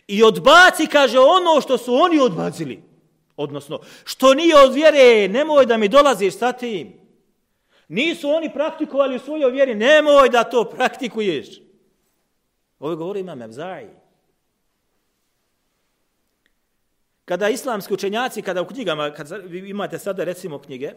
I 0.08 0.24
odbaci, 0.24 0.88
kaže, 0.88 1.20
ono 1.20 1.62
što 1.62 1.78
su 1.78 1.94
oni 1.94 2.20
odbacili. 2.20 2.84
Odnosno, 3.38 3.80
što 4.04 4.34
nije 4.34 4.56
od 4.58 4.74
vjere, 4.74 5.28
nemoj 5.28 5.66
da 5.66 5.78
mi 5.78 5.88
dolaziš 5.88 6.38
sa 6.38 6.52
tim. 6.52 6.94
Nisu 7.88 8.30
oni 8.30 8.54
praktikovali 8.54 9.16
u 9.16 9.20
svojoj 9.20 9.52
vjeri, 9.52 9.76
nemoj 9.76 10.30
da 10.30 10.44
to 10.44 10.64
praktikuješ. 10.64 11.62
Ovo 12.80 12.96
govori 12.96 13.20
imam 13.20 13.42
Evzaji. 13.42 13.90
Kada 17.28 17.50
islamski 17.50 17.94
učenjaci, 17.94 18.42
kada 18.42 18.62
u 18.62 18.68
knjigama, 18.68 19.14
kad 19.14 19.28
imate 19.54 20.00
sada 20.00 20.24
recimo 20.24 20.60
knjige, 20.60 20.94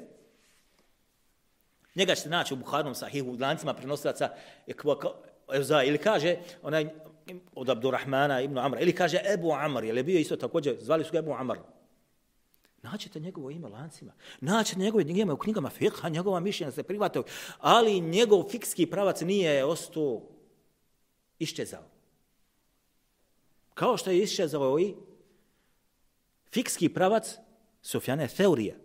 njega 1.95 2.15
ćete 2.15 2.29
naći 2.29 2.55
u 2.55 2.57
Buharnom 2.57 2.95
sahihu, 2.95 3.31
u 3.31 3.37
lancima 3.41 3.75
prenosilaca, 3.75 4.29
Evza, 5.53 5.83
ili 5.83 5.99
kaže 5.99 6.37
onaj 6.63 6.89
od 7.55 7.71
Abdurrahmana 7.71 8.41
ibn 8.41 8.59
Amra, 8.59 8.81
ili 8.81 8.95
kaže 8.95 9.21
Ebu 9.35 9.53
Amr, 9.53 9.85
je 9.85 10.03
bio 10.03 10.19
isto 10.19 10.37
također, 10.37 10.77
zvali 10.81 11.05
su 11.05 11.13
ga 11.13 11.19
Ebu 11.19 11.33
Amr. 11.33 11.59
Naćete 12.83 13.21
njegovo 13.21 13.51
ime 13.51 13.69
lancima, 13.69 14.13
naćete 14.41 14.81
njegove 14.81 15.05
ime 15.09 15.33
u 15.33 15.39
knjigama 15.39 15.71
fiqha, 15.81 16.11
njegova 16.11 16.41
mišljenja 16.41 16.73
se 16.73 16.83
privatog, 16.83 17.27
ali 17.59 18.01
njegov 18.01 18.49
fikski 18.51 18.87
pravac 18.87 19.21
nije 19.21 19.65
ostao 19.65 20.23
iščezao. 21.39 21.85
Kao 23.75 23.97
što 23.97 24.11
je 24.11 24.23
iščezao 24.23 24.79
i 24.79 24.95
fikski 26.53 26.89
pravac 26.89 27.39
Sufjane 27.83 28.29
Theurije. 28.29 28.77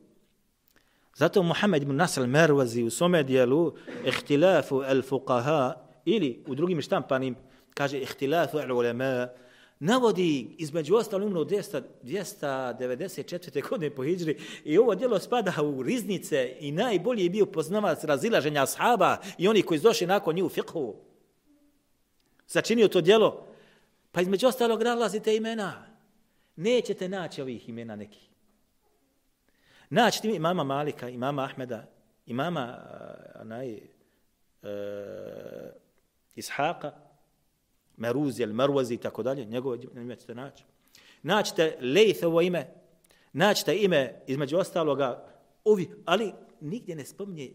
Zato 1.15 1.43
Muhammed 1.43 1.83
ibn 1.83 1.95
Nasr 1.95 2.21
al-Merwazi 2.21 2.83
u 2.83 2.89
svome 2.89 3.23
dijelu 3.23 3.73
Ihtilafu 4.05 4.75
al-Fuqaha 4.75 5.73
ili 6.05 6.43
u 6.47 6.55
drugim 6.55 6.81
štampanim, 6.81 7.35
kaže 7.73 7.99
ihtilafu 7.99 8.57
ulema, 8.57 9.27
navodi 9.79 10.55
između 10.57 10.95
ostalo 10.95 11.25
umro 11.25 11.43
294. 11.43 13.69
godine 13.69 13.95
po 13.95 14.03
hijđri 14.03 14.37
i 14.63 14.77
ovo 14.77 14.95
djelo 14.95 15.19
spada 15.19 15.53
u 15.63 15.83
riznice 15.83 16.55
i 16.59 16.71
najbolji 16.71 17.23
je 17.23 17.29
bio 17.29 17.45
poznavac 17.45 18.03
razilaženja 18.03 18.63
ashaba 18.63 19.17
i 19.37 19.47
oni 19.47 19.61
koji 19.61 19.79
došli 19.79 20.07
nakon 20.07 20.35
nju 20.35 20.45
u 20.45 20.49
fiqhu. 20.49 20.93
Začinio 22.47 22.87
to 22.87 23.01
djelo, 23.01 23.45
pa 24.11 24.21
između 24.21 24.47
ostalog 24.47 24.83
nalazite 24.83 25.35
imena. 25.35 25.94
Nećete 26.55 27.09
naći 27.09 27.41
ovih 27.41 27.69
imena 27.69 27.95
nekih. 27.95 28.29
Naći 29.89 30.27
imama 30.27 30.63
Malika, 30.63 31.09
imama 31.09 31.43
Ahmeda, 31.43 31.87
imama 32.25 32.77
eh, 32.77 33.41
onaj, 33.41 33.73
uh, 33.73 33.79
Ishaqa, 36.35 36.91
Meruzi, 37.97 38.43
El 38.43 38.49
Merwazi 38.49 38.93
i 38.93 38.97
tako 38.97 39.23
dalje, 39.23 39.45
njegove 39.45 39.77
ime 39.95 40.15
ćete 40.15 40.35
naći. 40.35 40.63
Naćite 41.23 41.77
Lejthovo 41.81 42.41
ime, 42.41 42.67
naćite 43.33 43.77
ime 43.77 44.21
između 44.27 44.57
ostaloga, 44.57 45.27
ovi, 45.63 45.89
ali 46.05 46.33
nigdje 46.61 46.95
ne 46.95 47.05
spominje 47.05 47.51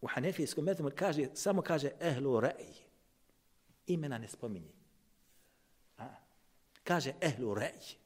u 0.00 0.06
Hanefijskom 0.06 0.64
metodu, 0.64 0.90
kaže, 0.94 1.28
samo 1.34 1.62
kaže 1.62 1.90
ehlu 2.00 2.40
rej. 2.40 2.72
Imena 3.86 4.18
ne 4.18 4.28
spominje. 4.28 4.75
Kaže 6.86 7.18
ehlu 7.20 7.54
rej. 7.54 7.98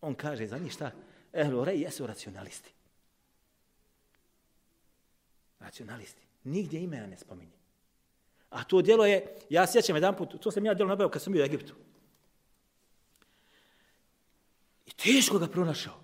On 0.00 0.14
kaže, 0.14 0.46
za 0.46 0.58
ništa, 0.58 0.90
ehlu 1.32 1.64
rej 1.64 1.82
jesu 1.82 2.06
racionalisti. 2.06 2.72
Racionalisti. 5.60 6.22
Nigdje 6.44 6.82
ime 6.82 7.06
ne 7.06 7.18
spominje. 7.18 7.56
A 8.50 8.64
to 8.64 8.82
djelo 8.82 9.06
je, 9.06 9.36
ja 9.50 9.66
sjećam 9.66 9.96
jedan 9.96 10.16
put, 10.16 10.40
to 10.40 10.50
sam 10.50 10.66
ja 10.66 10.74
djelo 10.74 10.88
nabavio 10.88 11.08
kad 11.08 11.22
sam 11.22 11.32
bio 11.32 11.42
u 11.42 11.46
Egiptu. 11.46 11.74
I 14.86 14.90
teško 14.90 15.38
ga 15.38 15.46
pronašao. 15.46 16.00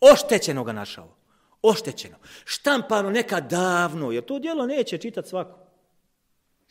Oštećeno 0.00 0.64
ga 0.64 0.72
našao. 0.72 1.14
Oštećeno. 1.62 2.16
Štampano 2.44 3.10
neka 3.10 3.40
davno, 3.40 4.12
jer 4.12 4.24
to 4.24 4.38
djelo 4.38 4.66
neće 4.66 4.98
čitati 4.98 5.28
svako. 5.28 5.61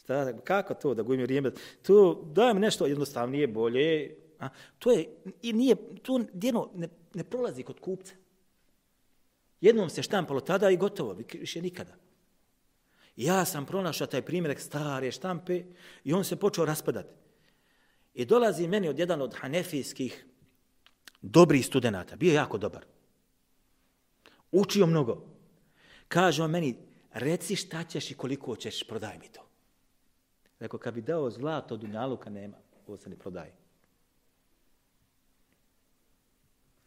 Šta, 0.04 0.34
kako 0.44 0.74
to 0.74 0.94
da 0.94 1.04
gujim 1.04 1.22
vrijeme? 1.22 1.52
To 1.82 2.24
dajem 2.34 2.60
nešto 2.60 2.86
jednostavnije, 2.86 3.48
bolje. 3.48 4.16
A, 4.40 4.50
to 4.80 4.92
je, 4.92 5.10
i 5.42 5.54
nije, 5.54 5.76
to 6.02 6.20
dijelo 6.34 6.72
ne, 6.76 6.88
ne 7.14 7.24
prolazi 7.24 7.64
kod 7.64 7.80
kupca. 7.80 8.14
Jednom 9.62 9.90
se 9.90 10.04
štampalo 10.04 10.42
tada 10.42 10.70
i 10.70 10.78
gotovo, 10.78 11.18
više 11.34 11.62
nikada. 11.62 11.94
Ja 13.16 13.46
sam 13.46 13.66
pronašao 13.66 14.08
taj 14.08 14.22
primjerak 14.22 14.60
stare 14.60 15.12
štampe 15.12 15.64
i 16.04 16.14
on 16.14 16.24
se 16.24 16.36
počeo 16.36 16.66
raspadati. 16.66 17.14
I 18.14 18.26
dolazi 18.26 18.68
meni 18.68 18.90
od 18.90 19.00
jedan 19.00 19.22
od 19.22 19.36
hanefijskih 19.36 20.26
dobrih 21.22 21.66
studenta. 21.66 22.16
Bio 22.16 22.34
jako 22.34 22.58
dobar. 22.58 22.86
Učio 24.52 24.86
mnogo. 24.86 25.26
Kaže 26.08 26.44
on 26.44 26.52
meni, 26.52 26.76
reci 27.14 27.56
šta 27.56 27.84
ćeš 27.84 28.12
i 28.12 28.14
koliko 28.14 28.56
ćeš, 28.56 28.84
prodaj 28.84 29.18
mi 29.20 29.28
to. 29.28 29.51
Rekao, 30.62 30.80
kad 30.80 30.94
bi 30.94 31.02
dao 31.02 31.30
zlato 31.30 31.74
od 31.74 31.84
nema. 32.30 32.58
Ovo 32.88 32.98
se 32.98 33.10
ne 33.10 33.16
prodaje. 33.16 33.54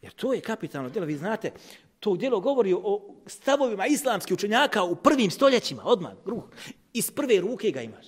Jer 0.01 0.13
to 0.13 0.33
je 0.33 0.41
kapitalno 0.41 0.89
djelo. 0.89 1.05
Vi 1.05 1.17
znate, 1.17 1.51
to 1.99 2.15
djelo 2.15 2.39
govori 2.39 2.73
o 2.73 3.15
stavovima 3.25 3.87
islamskih 3.87 4.33
učenjaka 4.33 4.83
u 4.83 4.95
prvim 4.95 5.31
stoljećima, 5.31 5.81
odmah, 5.85 6.11
gruh. 6.25 6.43
Iz 6.93 7.11
prve 7.11 7.41
ruke 7.41 7.71
ga 7.71 7.81
imaš. 7.81 8.07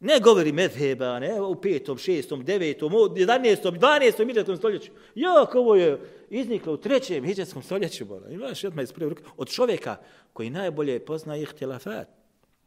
Ne 0.00 0.20
govori 0.20 0.52
medheba, 0.52 1.18
ne, 1.18 1.40
u 1.40 1.60
petom, 1.60 1.98
šestom, 1.98 2.44
devetom, 2.44 2.92
jedanestom, 3.16 3.78
dvanestom, 3.78 4.28
hiđarskom 4.28 4.56
stoljeću. 4.56 4.92
Jak, 5.14 5.54
ovo 5.54 5.74
je 5.74 6.00
izniklo 6.30 6.72
u 6.72 6.76
trećem 6.76 7.24
hiđarskom 7.24 7.62
stoljeću. 7.62 8.04
Bola. 8.04 8.28
Imaš 8.30 8.64
odmah 8.64 8.82
iz 8.82 8.92
prve 8.92 9.08
ruke. 9.08 9.22
Od 9.36 9.48
čovjeka 9.48 9.96
koji 10.32 10.50
najbolje 10.50 11.04
pozna 11.04 11.36
ih 11.36 11.52
telafat 11.58 12.17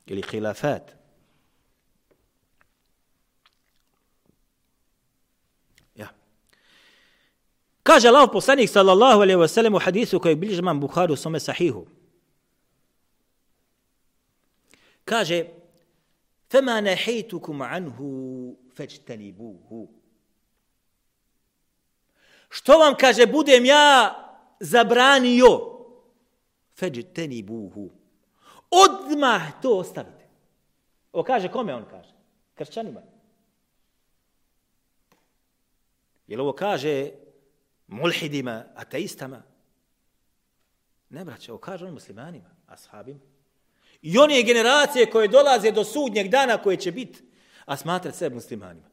ili 0.07 0.23
hilafat. 0.31 0.97
Ja. 5.95 6.09
Kaže 7.83 8.09
Allah 8.09 8.29
poslanik 8.33 8.71
sallallahu 8.71 9.21
alaihi 9.21 9.39
wa 9.39 9.49
sallam 9.49 9.75
u 9.75 9.79
hadisu 9.79 10.21
koji 10.21 10.35
bliže 10.35 10.63
man 10.63 10.81
Bukhari 10.81 11.13
u 11.13 11.17
svome 11.17 11.41
sahihu. 11.41 11.87
Kaže, 15.05 15.45
فما 16.49 16.81
نهيتكم 16.81 17.63
عنه 17.63 17.99
فاجتنبوه 18.75 19.89
Što 22.49 22.79
vam 22.79 22.95
kaže 22.95 23.27
budem 23.27 23.65
ja 23.65 24.15
zabranio 24.61 25.77
fajtanibuhu 26.75 27.91
odmah 28.72 29.62
to 29.62 29.78
ostavite 29.78 30.28
o 31.12 31.24
kaže 31.24 31.52
kome 31.52 31.76
on 31.76 31.86
kaže 31.90 32.14
kršćanima 32.56 33.02
jel 36.28 36.42
ovo 36.42 36.54
kaže 36.54 37.12
mulhidima 37.88 38.64
ateistama 38.76 39.42
ne 41.10 41.26
braće 41.26 41.52
ovo 41.52 41.60
kaže 41.60 41.86
on 41.86 41.94
muslimanima 41.94 42.50
ashabima 42.68 43.32
I 44.02 44.18
one 44.18 44.44
generacije 44.44 45.10
koje 45.10 45.28
dolaze 45.28 45.72
do 45.72 45.84
sudnjeg 45.84 46.28
dana 46.28 46.58
koje 46.58 46.78
će 46.78 46.92
biti, 46.92 47.24
a 47.66 47.78
smatra 47.78 48.12
se 48.12 48.30
muslimanima. 48.30 48.88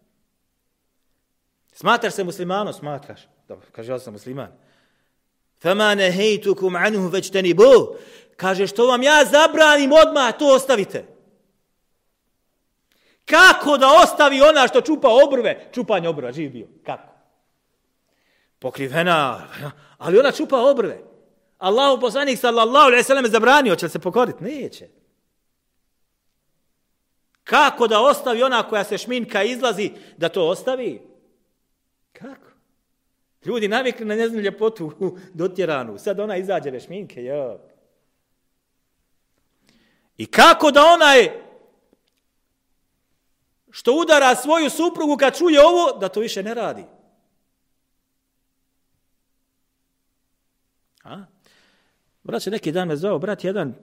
Smatraš 1.73 2.15
se 2.15 2.25
muslimanom? 2.25 2.73
Smatraš. 2.73 3.21
Dobro, 3.49 3.67
kaže, 3.73 3.93
ja 3.93 3.99
sam 3.99 4.13
musliman. 4.13 4.53
Fama 5.63 5.95
nehejtukum 5.95 6.77
anhu 6.77 7.09
već 7.09 7.31
teni. 7.31 7.55
Kaže, 8.39 8.67
što 8.67 8.87
vam 8.87 9.03
ja 9.03 9.25
zabranim 9.25 9.93
odmah, 9.93 10.39
to 10.39 10.55
ostavite. 10.55 11.05
Kako 13.25 13.77
da 13.79 13.87
ostavi 14.03 14.41
ona 14.41 14.69
što 14.69 14.81
čupa 14.81 15.09
obrve? 15.25 15.69
Čupanje 15.75 16.09
obrva, 16.09 16.33
živ 16.33 16.53
bio. 16.53 16.67
Kako? 16.87 17.13
Pokrivena, 18.59 19.49
ali 19.99 20.19
ona 20.19 20.33
čupa 20.33 20.57
obrve. 20.57 21.01
Allahu 21.59 22.01
poslanik 22.01 22.39
sallallahu 22.39 22.87
alejhi 22.87 23.01
ve 23.01 23.05
sellem 23.05 23.27
zabranio 23.27 23.77
će 23.77 23.89
se 23.89 23.99
pokoriti, 23.99 24.45
neće. 24.45 24.89
Kako 27.45 27.87
da 27.87 28.01
ostavi 28.01 28.43
ona 28.43 28.63
koja 28.63 28.85
se 28.85 28.99
šminka 28.99 29.43
izlazi 29.43 29.91
da 30.17 30.29
to 30.29 30.49
ostavi? 30.49 31.03
Kako? 32.13 32.49
Ljudi 33.45 33.69
navikli 33.69 34.07
na 34.07 34.15
njezinu 34.15 34.41
ljepotu 34.41 34.93
dotjeranu. 35.41 35.99
Sad 35.99 36.21
ona 36.21 36.37
izađe 36.37 36.71
bez 36.71 36.85
šminke. 36.85 37.25
Jo. 37.25 37.68
I 40.19 40.27
kako 40.27 40.71
da 40.71 40.85
ona 40.85 41.13
je 41.15 41.45
što 43.71 43.93
udara 43.93 44.35
svoju 44.35 44.71
suprugu 44.71 45.17
kad 45.17 45.37
čuje 45.37 45.61
ovo, 45.61 45.99
da 45.99 46.09
to 46.09 46.21
više 46.21 46.43
ne 46.43 46.55
radi? 46.55 46.85
A? 51.05 51.25
Brat 52.23 52.43
se 52.43 52.51
neki 52.51 52.73
dan 52.73 52.89
me 52.89 52.97
zvao, 52.97 53.19
brat 53.19 53.45
jedan 53.45 53.75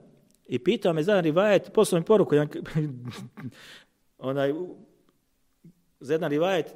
I 0.48 0.58
pitao 0.58 0.92
me 0.92 1.02
za 1.02 1.12
jedan 1.12 1.24
rivajet, 1.24 1.70
poslao 1.74 2.00
mi 2.00 2.06
poruku, 2.06 2.34
jedan, 2.34 2.48
onaj, 4.18 4.52
za 6.00 6.14
jedan 6.14 6.30
rivajet, 6.30 6.74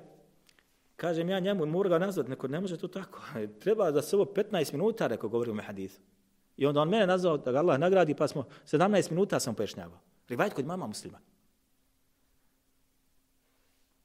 kažem 0.96 1.28
ja 1.28 1.40
njemu, 1.40 1.66
mora 1.66 1.88
ga 1.88 1.98
nazvat, 1.98 2.28
neko 2.28 2.48
ne 2.48 2.60
može 2.60 2.78
to 2.78 2.88
tako. 2.88 3.22
Treba 3.62 3.90
da 3.90 4.02
se 4.02 4.16
ovo 4.16 4.24
15 4.24 4.72
minuta, 4.72 5.06
rekao, 5.06 5.28
govori 5.30 5.50
u 5.50 5.54
me 5.54 5.62
hadithu. 5.62 6.00
I 6.60 6.66
onda 6.66 6.80
on 6.80 6.88
mene 6.88 7.06
nazvao 7.06 7.36
da 7.36 7.52
ga 7.52 7.58
Allah 7.58 7.78
nagradi, 7.78 8.14
pa 8.14 8.28
smo 8.28 8.44
17 8.66 9.10
minuta 9.10 9.40
sam 9.40 9.54
pojašnjavao. 9.54 9.98
Rivajt 10.28 10.54
kod 10.54 10.66
mama 10.66 10.86
muslima. 10.86 11.18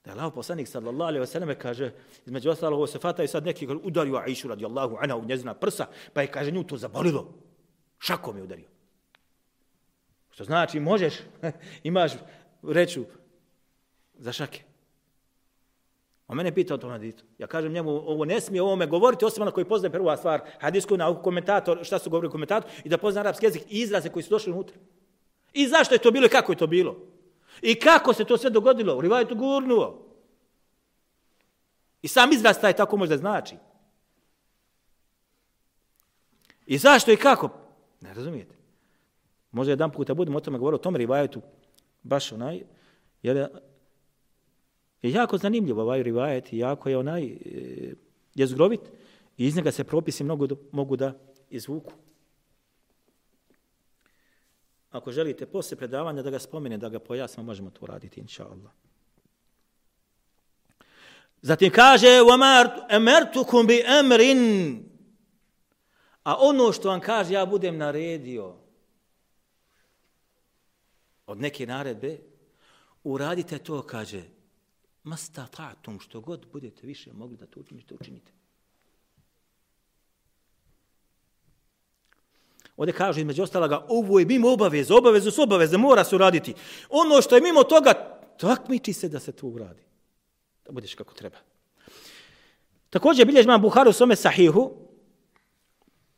Da 0.04 0.12
Allah 0.12 0.32
poslanik 0.34 0.68
sallallahu 0.68 1.08
alaihi 1.08 1.20
ve 1.20 1.26
selleme 1.26 1.58
kaže, 1.58 1.92
između 2.26 2.50
ostalo 2.50 2.76
ovo 2.76 2.86
se 2.86 2.98
fata 2.98 3.24
i 3.24 3.28
sad 3.28 3.44
neki 3.44 3.68
udario 3.82 4.16
Aishu 4.16 4.48
radijallahu 4.48 4.96
anha 5.00 5.16
u 5.16 5.24
njezina 5.24 5.54
prsa, 5.54 5.86
pa 6.12 6.22
je 6.22 6.32
kaže 6.32 6.50
nju 6.50 6.64
to 6.64 6.76
zabolilo. 6.76 7.34
Šakom 7.98 8.36
je 8.36 8.42
udario. 8.42 8.68
Što 10.30 10.44
znači, 10.44 10.80
možeš, 10.80 11.14
imaš 11.90 12.12
reću 12.62 13.04
za 14.14 14.32
šake. 14.32 14.62
A 16.26 16.34
mene 16.34 16.54
pita 16.54 16.74
o 16.74 16.78
tom 16.78 16.90
haditu. 16.90 17.24
Ja 17.38 17.46
kažem 17.46 17.72
njemu, 17.72 17.90
ovo 17.90 18.24
ne 18.24 18.40
smije 18.40 18.62
ovome 18.62 18.86
govoriti, 18.86 19.24
osim 19.24 19.42
ona 19.42 19.50
koji 19.50 19.64
poznaje 19.64 19.92
prva 19.92 20.16
stvar, 20.16 20.40
hadisku 20.58 20.96
na 20.96 21.22
komentator, 21.22 21.78
šta 21.82 21.98
su 21.98 22.10
govorili 22.10 22.32
komentator, 22.32 22.70
i 22.84 22.88
da 22.88 22.98
pozna 22.98 23.20
arapski 23.20 23.46
jezik 23.46 23.62
i 23.62 23.80
izraze 23.80 24.08
koji 24.08 24.22
su 24.22 24.30
došli 24.30 24.52
unutra. 24.52 24.76
I 25.52 25.68
zašto 25.68 25.94
je 25.94 25.98
to 25.98 26.10
bilo 26.10 26.26
i 26.26 26.28
kako 26.28 26.52
je 26.52 26.56
to 26.56 26.66
bilo? 26.66 26.96
I 27.62 27.74
kako 27.74 28.12
se 28.12 28.24
to 28.24 28.38
sve 28.38 28.50
dogodilo? 28.50 28.96
U 28.96 29.00
rivajetu 29.00 29.34
gurnuo. 29.34 30.06
I 32.02 32.08
sam 32.08 32.32
izraz 32.32 32.60
taj 32.60 32.72
tako 32.72 32.96
možda 32.96 33.16
znači. 33.16 33.56
I 36.66 36.78
zašto 36.78 37.12
i 37.12 37.16
kako? 37.16 37.50
Ne 38.00 38.14
razumijete. 38.14 38.54
Možda 39.50 39.72
jedan 39.72 39.90
puta 39.90 40.14
budemo 40.14 40.38
o 40.38 40.40
tome 40.40 40.58
govorili, 40.58 40.80
o 40.80 40.82
tom 40.82 40.96
rivajetu, 40.96 41.42
baš 42.02 42.32
onaj, 42.32 42.62
jer 43.22 43.48
je 45.06 45.12
jako 45.12 45.38
zanimljivo 45.38 45.82
ovaj 45.82 46.02
rivajet, 46.02 46.52
jako 46.52 46.88
je 46.88 46.98
onaj, 46.98 47.24
e, 47.24 47.94
jezgrovit 48.34 48.80
i 49.38 49.46
iz 49.46 49.56
njega 49.56 49.72
se 49.72 49.84
propisi 49.84 50.24
mnogo, 50.24 50.46
mogu 50.72 50.96
da 50.96 51.14
izvuku. 51.50 51.92
Ako 54.90 55.12
želite 55.12 55.46
posle 55.46 55.76
predavanja 55.76 56.22
da 56.22 56.30
ga 56.30 56.38
spomene, 56.38 56.78
da 56.78 56.88
ga 56.88 56.98
pojasnimo, 56.98 57.46
možemo 57.46 57.70
to 57.70 57.80
uraditi, 57.82 58.20
inša 58.20 58.44
Allah. 58.44 58.72
Zatim 61.42 61.70
kaže, 61.70 62.08
emertukum 62.90 63.66
bi 63.66 63.84
emrin, 64.00 64.82
a 66.22 66.36
ono 66.38 66.72
što 66.72 66.88
vam 66.88 67.00
kaže, 67.00 67.34
ja 67.34 67.46
budem 67.46 67.76
naredio, 67.76 68.54
od 71.26 71.40
neke 71.40 71.66
naredbe, 71.66 72.18
uradite 73.04 73.58
to, 73.58 73.82
kaže, 73.82 74.22
Masta 75.06 75.46
tatum, 75.46 76.00
što 76.00 76.20
god 76.20 76.46
budete 76.52 76.86
više 76.86 77.12
mogli 77.12 77.36
da 77.36 77.46
to 77.46 77.60
učinite, 77.60 77.94
učinite. 77.94 78.32
Ovdje 82.76 82.94
kaže 82.94 83.20
između 83.20 83.42
ostalaga, 83.42 83.86
ovo 83.88 84.18
je 84.18 84.26
mimo 84.26 84.52
obaveze, 84.52 84.94
obaveze 84.94 85.30
su 85.30 85.42
obaveze, 85.42 85.76
mora 85.76 86.04
se 86.04 86.14
uraditi. 86.14 86.54
Ono 86.90 87.22
što 87.22 87.34
je 87.34 87.40
mimo 87.40 87.62
toga, 87.62 88.18
takmiči 88.38 88.92
se 88.92 89.08
da 89.08 89.20
se 89.20 89.32
to 89.32 89.46
uradi. 89.46 89.82
Da 90.64 90.72
budeš 90.72 90.94
kako 90.94 91.14
treba. 91.14 91.36
Također 92.90 93.26
bilježi 93.26 93.44
imam 93.44 93.62
Buharu 93.62 93.92
s 93.92 94.00
ome 94.00 94.16
sahihu, 94.16 94.72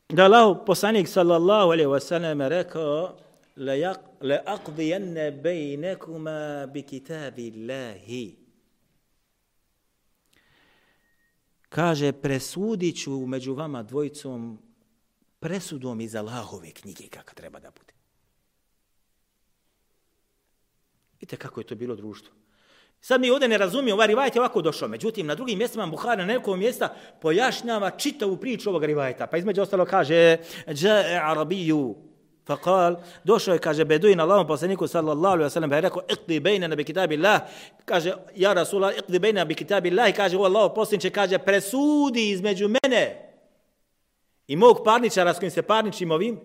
da 0.09 0.24
Allah 0.24 0.59
poslanik 0.66 1.09
sallallahu 1.09 1.70
alaihi 1.70 1.89
wasallam 1.89 2.49
rekao, 2.49 3.16
le, 3.57 3.95
le 4.20 5.30
bejnekuma 5.30 6.66
bi 6.66 6.82
kitabi 6.82 7.51
lahi. 7.51 8.48
Kaže, 11.69 12.12
presudit 12.12 13.03
ću 13.03 13.27
među 13.27 13.55
vama 13.55 13.83
dvojicom 13.83 14.59
presudom 15.41 16.01
iz 16.01 16.14
Allahove 16.14 16.71
knjige 16.71 17.09
kako 17.09 17.35
treba 17.35 17.61
da 17.61 17.71
bude. 17.71 17.93
Vidite 21.12 21.37
kako 21.37 21.61
je 21.61 21.66
to 21.66 21.75
bilo 21.75 21.97
društvo. 21.97 22.35
Sad 23.01 23.21
mi 23.21 23.31
ovdje 23.31 23.49
ne 23.49 23.59
razumijem, 23.59 23.95
ovaj 23.95 24.07
rivajet 24.07 24.35
je 24.35 24.41
ovako 24.41 24.62
došao. 24.62 24.89
Međutim, 24.89 25.27
na 25.27 25.35
drugim 25.35 25.59
mjestima 25.59 25.87
Buhari 25.87 26.19
na 26.19 26.27
nekom 26.27 26.59
mjesta 26.59 26.95
pojašnjava 27.21 27.91
čitavu 27.91 28.37
priču 28.37 28.71
ovog 28.71 28.85
rivajeta. 28.85 29.27
Pa 29.27 29.37
između 29.37 29.62
ostalo 29.62 29.85
kaže, 29.85 30.37
Džae 30.73 31.21
Arabiju, 31.23 31.97
Fakal, 32.49 32.97
došao 33.25 33.53
je, 33.55 33.59
kaže, 33.59 33.85
Beduin 33.85 34.21
Allahom 34.21 34.47
poslaniku 34.47 34.89
sallallahu 34.89 35.35
alaihi 35.35 35.49
wa 35.49 35.53
sallam, 35.53 35.71
pa 35.71 35.77
je 35.77 35.81
rekao, 35.81 36.03
iqdi 36.09 36.41
bejna 36.41 36.69
nabi 36.69 36.85
kitabi 36.85 37.17
Allah, 37.17 37.41
kaže, 37.85 38.15
ja 38.37 38.53
Rasulallah, 38.53 38.97
iqdi 38.99 39.19
bejna 39.19 39.41
nabi 39.45 39.55
kitabi 39.55 39.91
Allah, 39.91 40.15
kaže, 40.17 40.37
u 40.37 40.45
Allahom 40.45 40.73
poslaniče, 40.75 41.11
kaže, 41.11 41.39
presudi 41.39 42.31
između 42.31 42.69
mene 42.69 43.35
i 44.47 44.57
mog 44.57 44.81
parničara 44.85 45.35
s 45.35 45.39
kojim 45.39 45.51
se 45.51 45.63
parničim 45.63 46.11
ovim, 46.11 46.41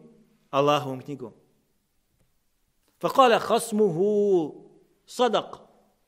Allahovom 0.52 1.02
knjigom. 1.02 1.32
Fakale, 3.00 3.40
hasmuhu 3.40 4.54
sadak, 5.06 5.56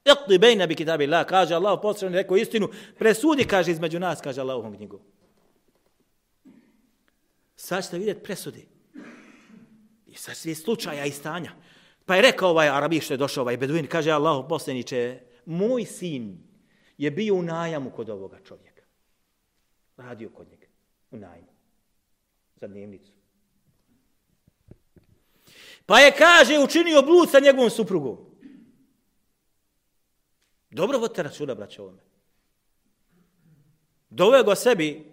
iqdi 0.05 0.37
bejna 0.37 0.67
bi 0.67 0.75
kitabi 0.75 1.07
Allah, 1.07 1.25
kaže 1.25 1.55
Allah, 1.55 1.79
poslaniče, 1.81 2.17
rekao 2.17 2.37
istinu, 2.37 2.67
presudi, 2.99 3.47
kaže, 3.47 3.71
između 3.71 3.99
nas, 3.99 4.21
kaže 4.21 4.41
Allahovom 4.41 4.75
knjigom. 4.75 4.99
Sad 7.55 7.83
ćete 7.83 7.97
vidjeti 7.97 8.23
presudi. 8.23 8.74
I 10.15 10.17
sa 10.17 10.33
svih 10.33 10.57
slučaja 10.57 11.05
i 11.05 11.11
stanja. 11.11 11.51
Pa 12.05 12.15
je 12.15 12.21
rekao 12.21 12.49
ovaj 12.49 12.69
Arabi 12.69 12.99
što 12.99 13.13
je 13.13 13.17
došao, 13.17 13.41
ovaj 13.41 13.57
Beduin, 13.57 13.87
kaže 13.87 14.11
Allah, 14.11 14.45
posljedniče, 14.49 15.19
moj 15.45 15.85
sin 15.85 16.37
je 16.97 17.11
bio 17.11 17.35
u 17.35 17.41
najamu 17.41 17.91
kod 17.91 18.09
ovoga 18.09 18.39
čovjeka. 18.47 18.83
Radio 19.97 20.29
kod 20.29 20.47
njega, 20.47 20.67
u 21.11 21.17
najmu, 21.17 21.47
za 22.55 22.67
dnevnicu. 22.67 23.11
Pa 25.85 25.99
je, 25.99 26.15
kaže, 26.17 26.59
učinio 26.59 27.01
blud 27.01 27.29
sa 27.29 27.39
njegovom 27.39 27.69
suprugom. 27.69 28.17
Dobro 30.69 30.97
vodite 30.97 31.23
računa, 31.23 31.55
braće, 31.55 31.81
ovome. 31.81 32.01
Doveo 34.09 34.43
ga 34.43 34.55
sebi, 34.55 35.11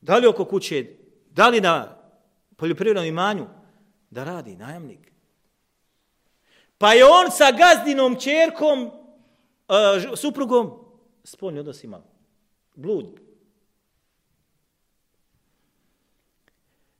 da 0.00 0.16
li 0.16 0.26
oko 0.26 0.44
kuće, 0.44 0.86
da 1.30 1.48
li 1.48 1.60
na 1.60 1.96
poljoprivrednom 2.56 3.04
imanju, 3.04 3.46
da 4.10 4.24
radi 4.24 4.56
najamnik. 4.56 5.12
Pa 6.78 6.92
je 6.92 7.04
on 7.04 7.30
sa 7.30 7.52
gazdinom 7.52 8.20
čerkom, 8.20 8.82
uh, 8.84 10.16
suprugom, 10.16 10.70
spolni 11.24 11.60
odnos 11.60 11.84
imao. 11.84 12.02
Blud. 12.74 13.20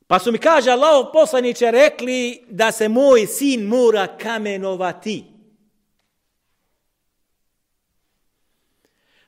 Pa 0.07 0.19
su 0.19 0.33
mi, 0.33 0.39
kaže 0.39 0.71
Allah 0.71 1.07
poslaniće 1.13 1.71
rekli 1.71 2.45
da 2.49 2.73
se 2.73 2.89
moj 2.89 3.27
sin 3.27 3.67
mora 3.67 4.17
kamenovati. 4.19 5.25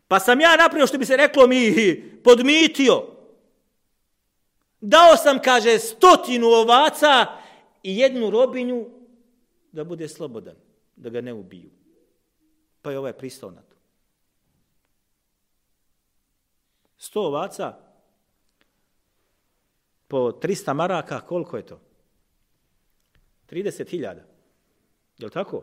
Pa 0.08 0.20
sam 0.20 0.40
ja 0.40 0.56
napravio 0.56 0.86
što 0.86 0.98
bi 0.98 1.06
se 1.06 1.16
reklo 1.16 1.46
mi 1.46 1.74
podmitio. 2.24 3.06
Dao 4.80 5.16
sam, 5.16 5.42
kaže, 5.42 5.78
stotinu 5.78 6.46
ovaca 6.46 7.26
i 7.88 7.96
jednu 7.98 8.30
robinju 8.30 8.86
da 9.72 9.84
bude 9.84 10.08
slobodan, 10.08 10.56
da 10.96 11.10
ga 11.10 11.20
ne 11.20 11.32
ubiju. 11.32 11.70
Pa 12.82 12.90
je 12.90 12.98
ovaj 12.98 13.12
pristao 13.12 13.50
na 13.50 13.62
to. 13.62 13.76
Sto 16.96 17.22
ovaca 17.22 17.78
po 20.08 20.18
300 20.18 20.74
maraka, 20.74 21.20
koliko 21.20 21.56
je 21.56 21.66
to? 21.66 21.80
30.000. 23.50 24.16
Je 25.18 25.24
li 25.26 25.30
tako? 25.30 25.62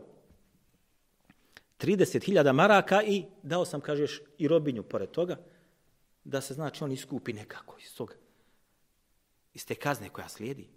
30.000 1.79 2.53
maraka 2.53 3.03
i 3.03 3.25
dao 3.43 3.65
sam, 3.65 3.81
kažeš, 3.81 4.21
i 4.37 4.47
robinju 4.47 4.83
pored 4.83 5.11
toga, 5.11 5.37
da 6.23 6.41
se 6.41 6.53
znači 6.53 6.83
on 6.83 6.91
iskupi 6.91 7.33
nekako 7.33 7.77
iz 7.79 7.95
toga, 7.95 8.15
iz 9.53 9.65
te 9.65 9.75
kazne 9.75 10.09
koja 10.09 10.29
slijedi. 10.29 10.67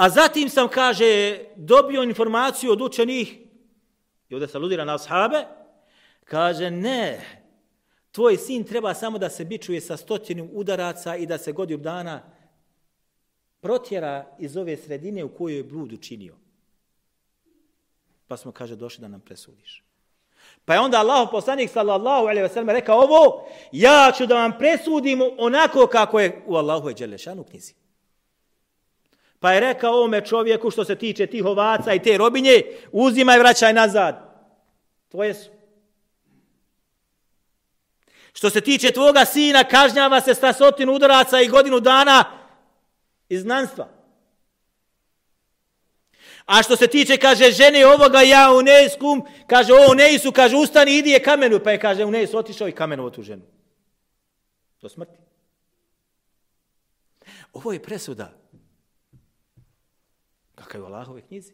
A 0.00 0.08
zatim 0.08 0.48
sam, 0.48 0.68
kaže, 0.68 1.38
dobio 1.56 2.02
informaciju 2.02 2.72
od 2.72 2.80
učenih, 2.80 3.38
i 4.28 4.34
ovdje 4.34 4.48
se 4.48 4.56
aludira 4.56 4.84
na 4.84 4.94
ashabe, 4.94 5.44
kaže, 6.24 6.70
ne, 6.70 7.20
tvoj 8.12 8.36
sin 8.36 8.64
treba 8.64 8.94
samo 8.94 9.18
da 9.18 9.30
se 9.30 9.44
bičuje 9.44 9.80
sa 9.80 9.96
stotinim 9.96 10.48
udaraca 10.52 11.16
i 11.16 11.26
da 11.26 11.38
se 11.38 11.52
godinu 11.52 11.82
dana 11.82 12.22
protjera 13.60 14.36
iz 14.38 14.56
ove 14.56 14.76
sredine 14.76 15.24
u 15.24 15.34
kojoj 15.34 15.56
je 15.56 15.64
blud 15.64 15.92
učinio. 15.92 16.34
Pa 18.28 18.36
smo, 18.36 18.52
kaže, 18.52 18.76
došli 18.76 19.00
da 19.00 19.08
nam 19.08 19.20
presudiš. 19.20 19.84
Pa 20.64 20.74
je 20.74 20.80
onda 20.80 20.98
Allah 20.98 21.28
poslanik 21.30 21.70
sallallahu 21.70 22.26
alaihi 22.26 22.48
wasallam 22.48 22.72
rekao 22.72 23.00
ovo, 23.00 23.46
ja 23.72 24.12
ću 24.16 24.26
da 24.26 24.34
vam 24.34 24.52
presudim 24.58 25.20
onako 25.38 25.86
kako 25.86 26.20
je 26.20 26.42
u 26.46 26.56
Allahu 26.56 26.88
je 26.88 26.94
Đelešanu 26.94 27.44
knjizi. 27.44 27.79
Pa 29.40 29.52
je 29.52 29.60
rekao 29.60 29.92
ovome 29.92 30.26
čovjeku 30.26 30.70
što 30.70 30.84
se 30.84 30.94
tiče 30.94 31.26
tih 31.26 31.44
ovaca 31.44 31.94
i 31.94 32.02
te 32.02 32.18
robinje, 32.18 32.62
uzimaj 32.92 33.38
vraćaj 33.38 33.72
nazad. 33.72 34.30
Tvoje 35.08 35.34
su. 35.34 35.50
Što 38.32 38.50
se 38.50 38.60
tiče 38.60 38.90
tvoga 38.90 39.24
sina, 39.24 39.64
kažnjava 39.64 40.20
se 40.20 40.34
sta 40.34 40.52
sotinu 40.52 40.92
udaraca 40.92 41.40
i 41.40 41.48
godinu 41.48 41.80
dana 41.80 42.24
iz 43.28 43.42
znanstva. 43.42 43.88
A 46.46 46.62
što 46.62 46.76
se 46.76 46.86
tiče, 46.86 47.16
kaže, 47.16 47.50
žene 47.50 47.86
ovoga 47.86 48.20
ja 48.20 48.52
u 48.58 48.62
Nejskum, 48.62 49.22
kaže, 49.46 49.72
o 49.72 49.94
Nejsu, 49.94 50.32
kaže, 50.32 50.56
ustani, 50.56 50.98
idi 50.98 51.10
je 51.10 51.22
kamenu. 51.22 51.60
Pa 51.64 51.70
je, 51.70 51.80
kaže, 51.80 52.04
u 52.04 52.10
Nejsu 52.10 52.38
otišao 52.38 52.68
i 52.68 52.72
kamenu 52.72 53.10
tu 53.10 53.22
ženu. 53.22 53.42
Do 54.82 54.88
smrti. 54.88 55.18
Ovo 57.52 57.72
je 57.72 57.82
presuda. 57.82 58.32
Kakav 60.60 60.80
je 60.80 60.82
u 60.82 60.86
Allahove 60.86 61.20
knjizi? 61.20 61.52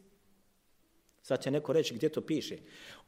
Sad 1.21 1.43
će 1.43 1.51
neko 1.51 1.73
reći 1.73 1.95
gdje 1.95 2.09
to 2.09 2.21
piše. 2.21 2.57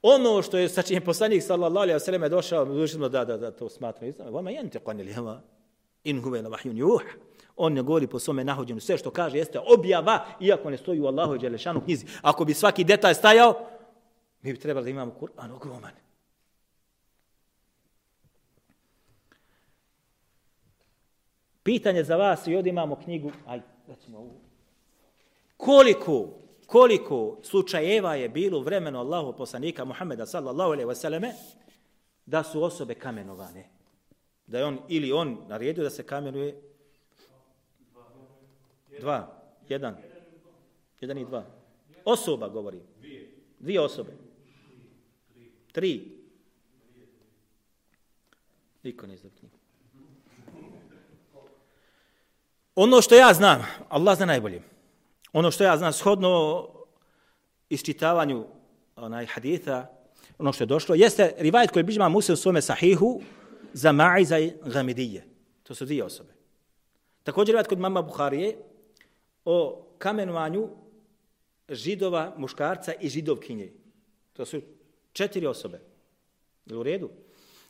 Ono 0.01 0.41
što 0.41 0.57
je 0.57 0.69
sa 0.69 0.81
čim 0.81 1.03
poslanik 1.03 1.43
sallallahu 1.43 1.83
alaihi 1.83 1.99
wa 1.99 2.05
sallam 2.05 2.29
došao, 2.29 2.65
dužimo 2.65 3.09
da, 3.09 3.25
da, 3.25 3.37
da 3.37 3.51
to 3.51 3.69
smatram. 3.69 4.13
Vama 4.31 4.51
jente 4.51 4.79
qani 4.79 5.03
li 5.03 5.13
hama 5.13 5.41
in 6.03 6.21
huve 6.21 6.41
la 6.41 6.49
vahjun 6.49 6.77
juh. 6.77 7.01
On 7.55 7.73
ne 7.73 7.81
govori 7.81 8.07
po 8.07 8.19
svome 8.19 8.43
nahođenju. 8.43 8.79
Sve 8.79 8.97
što 8.97 9.11
kaže 9.11 9.37
jeste 9.37 9.59
objava, 9.59 10.25
iako 10.39 10.69
ne 10.69 10.77
stoji 10.77 10.99
u 10.99 11.07
Allahu 11.07 11.35
i 11.35 11.39
Đelešanu 11.39 11.81
knjizi. 11.81 12.05
Ako 12.21 12.45
bi 12.45 12.53
svaki 12.53 12.83
detalj 12.83 13.13
stajao, 13.13 13.69
mi 14.41 14.53
bi 14.53 14.59
trebali 14.59 14.83
da 14.83 14.89
imamo 14.89 15.15
Kur'an 15.19 15.51
ogroman. 15.51 15.93
Pitanje 21.63 22.03
za 22.03 22.15
vas 22.15 22.47
i 22.47 22.55
ovdje 22.55 22.69
imamo 22.69 22.95
knjigu, 22.95 23.31
aj, 23.47 23.61
recimo 23.87 24.17
ovu. 24.17 24.48
Koliko, 25.59 26.29
koliko 26.65 27.39
slučajeva 27.43 28.15
je 28.15 28.29
bilo 28.29 28.59
u 28.59 28.61
vremenu 28.61 28.99
Allahu 28.99 29.37
poslanika 29.37 29.85
Muhammeda 29.85 30.25
sallallahu 30.25 30.71
alaihi 30.71 30.95
selleme 30.95 31.33
da 32.25 32.43
su 32.43 32.63
osobe 32.63 32.95
kamenovane? 32.95 33.69
Da 34.47 34.57
je 34.57 34.65
on, 34.65 34.79
ili 34.87 35.11
on 35.11 35.37
naredio 35.47 35.83
da 35.83 35.89
se 35.89 36.03
kamenuje 36.03 36.61
Dva. 38.99 39.41
Jedan. 39.69 39.95
Jedan 41.01 41.17
i 41.17 41.25
dva. 41.25 41.45
Osoba 42.05 42.49
govori. 42.49 42.79
Dvije 43.59 43.81
osobe. 43.81 44.11
Tri. 45.71 46.19
Niko 48.83 49.07
ne 49.07 49.17
zna 49.17 49.29
knjigu. 49.39 49.57
Ono 52.75 53.01
što 53.01 53.15
ja 53.15 53.33
znam, 53.33 53.65
Allah 53.89 54.17
zna 54.17 54.25
najbolje. 54.25 54.61
Ono 55.33 55.51
što 55.51 55.63
ja 55.63 55.77
znam 55.77 55.93
shodno 55.93 56.67
isčitavanju 57.69 58.45
onaj 58.95 59.25
haditha, 59.25 59.87
ono 60.37 60.53
što 60.53 60.63
je 60.63 60.67
došlo, 60.67 60.95
jeste 60.95 61.33
rivajet 61.37 61.71
koji 61.71 61.83
biđima 61.83 62.09
muslim 62.09 62.33
u 62.33 62.37
svome 62.37 62.61
sahihu 62.61 63.21
za 63.73 63.91
ma'iza 63.91 64.39
i 64.39 64.53
gamidije. 64.65 65.27
To 65.63 65.75
su 65.75 65.85
dvije 65.85 66.03
osobe. 66.03 66.33
Također 67.23 67.53
rivajet 67.53 67.67
kod 67.67 67.79
mama 67.79 68.01
Buharije, 68.01 68.57
o 69.45 69.85
kamenovanju 69.97 70.69
židova, 71.69 72.33
muškarca 72.37 72.93
i 72.99 73.09
židovkinje. 73.09 73.71
To 74.33 74.45
su 74.45 74.61
četiri 75.13 75.47
osobe. 75.47 75.79
Je 76.65 76.77
u 76.77 76.83
redu? 76.83 77.09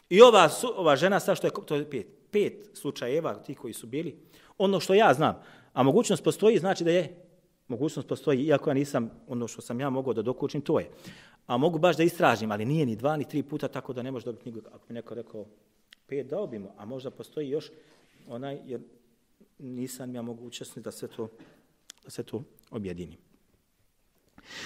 I 0.09 0.21
ova, 0.21 0.49
ova 0.75 0.95
žena, 0.95 1.19
sa 1.19 1.35
što 1.35 1.47
je, 1.47 1.51
to 1.65 1.75
je 1.75 1.89
pet, 1.89 2.07
pet 2.31 2.69
slučajeva, 2.73 3.33
ti 3.33 3.55
koji 3.55 3.73
su 3.73 3.87
bili, 3.87 4.19
ono 4.57 4.79
što 4.79 4.93
ja 4.93 5.13
znam, 5.13 5.43
a 5.73 5.83
mogućnost 5.83 6.23
postoji, 6.23 6.57
znači 6.57 6.83
da 6.83 6.91
je, 6.91 7.28
mogućnost 7.69 8.07
postoji, 8.07 8.43
iako 8.43 8.69
ja 8.69 8.73
nisam, 8.73 9.11
ono 9.27 9.47
što 9.47 9.61
sam 9.61 9.79
ja 9.79 9.89
mogao 9.89 10.13
da 10.13 10.21
dokučim, 10.21 10.61
to 10.61 10.79
je. 10.79 10.89
A 11.47 11.57
mogu 11.57 11.79
baš 11.79 11.97
da 11.97 12.03
istražim, 12.03 12.51
ali 12.51 12.65
nije 12.65 12.85
ni 12.85 12.95
dva, 12.95 13.17
ni 13.17 13.29
tri 13.29 13.43
puta, 13.43 13.67
tako 13.67 13.93
da 13.93 14.03
ne 14.03 14.11
može 14.11 14.25
dobiti 14.25 14.43
knjigu, 14.43 14.59
ako 14.73 14.85
mi 14.89 14.93
neko 14.93 15.15
rekao, 15.15 15.45
Pet 16.07 16.27
dao 16.27 16.47
bi 16.47 16.59
mu, 16.59 16.71
a 16.77 16.85
možda 16.85 17.11
postoji 17.11 17.49
još 17.49 17.71
onaj, 18.27 18.59
jer 18.65 18.81
nisam 19.59 20.15
ja 20.15 20.21
mogućnosti 20.21 20.81
da 20.81 20.91
se 20.91 21.07
to, 21.07 21.29
da 22.03 22.09
se 22.09 22.23
to 22.23 22.43
objedini. 22.71 23.17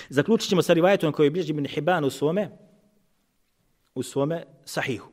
Zaključit 0.09 0.49
ćemo 0.49 0.61
sa 0.61 0.73
rivajetom 0.73 1.13
koji 1.13 1.27
je 1.27 1.31
bliži 1.31 1.53
bin 1.53 1.65
Hibban 1.65 2.05
u 2.05 2.09
svome, 2.09 2.49
u 3.95 4.03
svome 4.03 4.45
sahihu. 4.65 5.09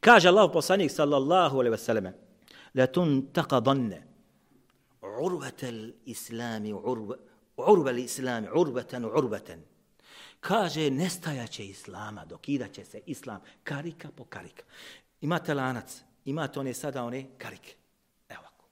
Kaže 0.00 0.28
Allah 0.28 0.50
poslanik 0.52 0.90
sallallahu 0.90 1.58
alaihi 1.58 1.76
wasallam, 1.76 2.12
لتنتقضن 2.74 3.90
la 3.90 3.96
tun 3.96 4.02
عروة 5.02 5.52
عروة 7.58 7.90
الإسلام 7.90 8.46
عروة 8.46 8.86
عروة. 8.94 9.58
Kaže, 10.40 10.90
nestajaće 10.90 11.64
islama, 11.64 12.24
dokidaće 12.24 12.84
se 12.84 13.00
islam 13.06 13.40
karika 13.62 14.08
po 14.16 14.24
karika. 14.24 14.62
Imate 15.20 15.54
lanac, 15.54 16.02
imate 16.24 16.60
one 16.60 16.74
sada 16.74 17.04
one 17.04 17.26
karike. 17.38 17.74
Evo 18.28 18.42
ako. 18.46 18.64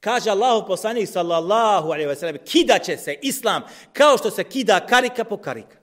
Kaže 0.00 0.30
Allah 0.30 0.64
poslanik 0.66 1.08
sallallahu 1.08 1.86
alaihi 1.86 2.08
wa 2.08 2.14
sallam, 2.14 2.36
kidaće 2.44 2.96
se 2.96 3.18
islam 3.22 3.62
kao 3.92 4.18
što 4.18 4.30
se 4.30 4.44
kida 4.44 4.86
karika 4.86 5.24
po 5.24 5.36
karika. 5.36 5.81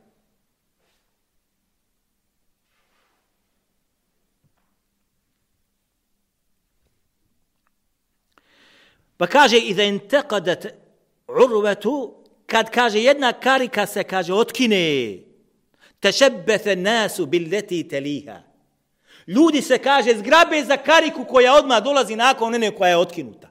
Pa 9.20 9.28
kaže, 9.28 9.57
i 9.57 9.74
da 9.74 9.84
intekadat 9.84 10.65
urvetu, 11.28 12.13
kad 12.45 12.72
kaže 12.72 12.99
jedna 12.99 13.34
karika 13.34 13.86
se, 13.86 14.03
kaže, 14.03 14.34
otkine, 14.34 15.17
tešebbete 15.99 16.76
nasu 16.76 17.26
billeti 17.26 17.88
teliha. 17.88 18.41
Ljudi 19.28 19.61
se, 19.61 19.78
kaže, 19.78 20.15
zgrabe 20.17 20.63
za 20.63 20.78
kariku 20.78 21.26
koja 21.26 21.53
odmah 21.53 21.84
dolazi 21.84 22.15
nakon 22.15 22.55
one 22.55 22.72
koja 22.76 22.89
je 22.89 22.97
otkinuta. 22.97 23.49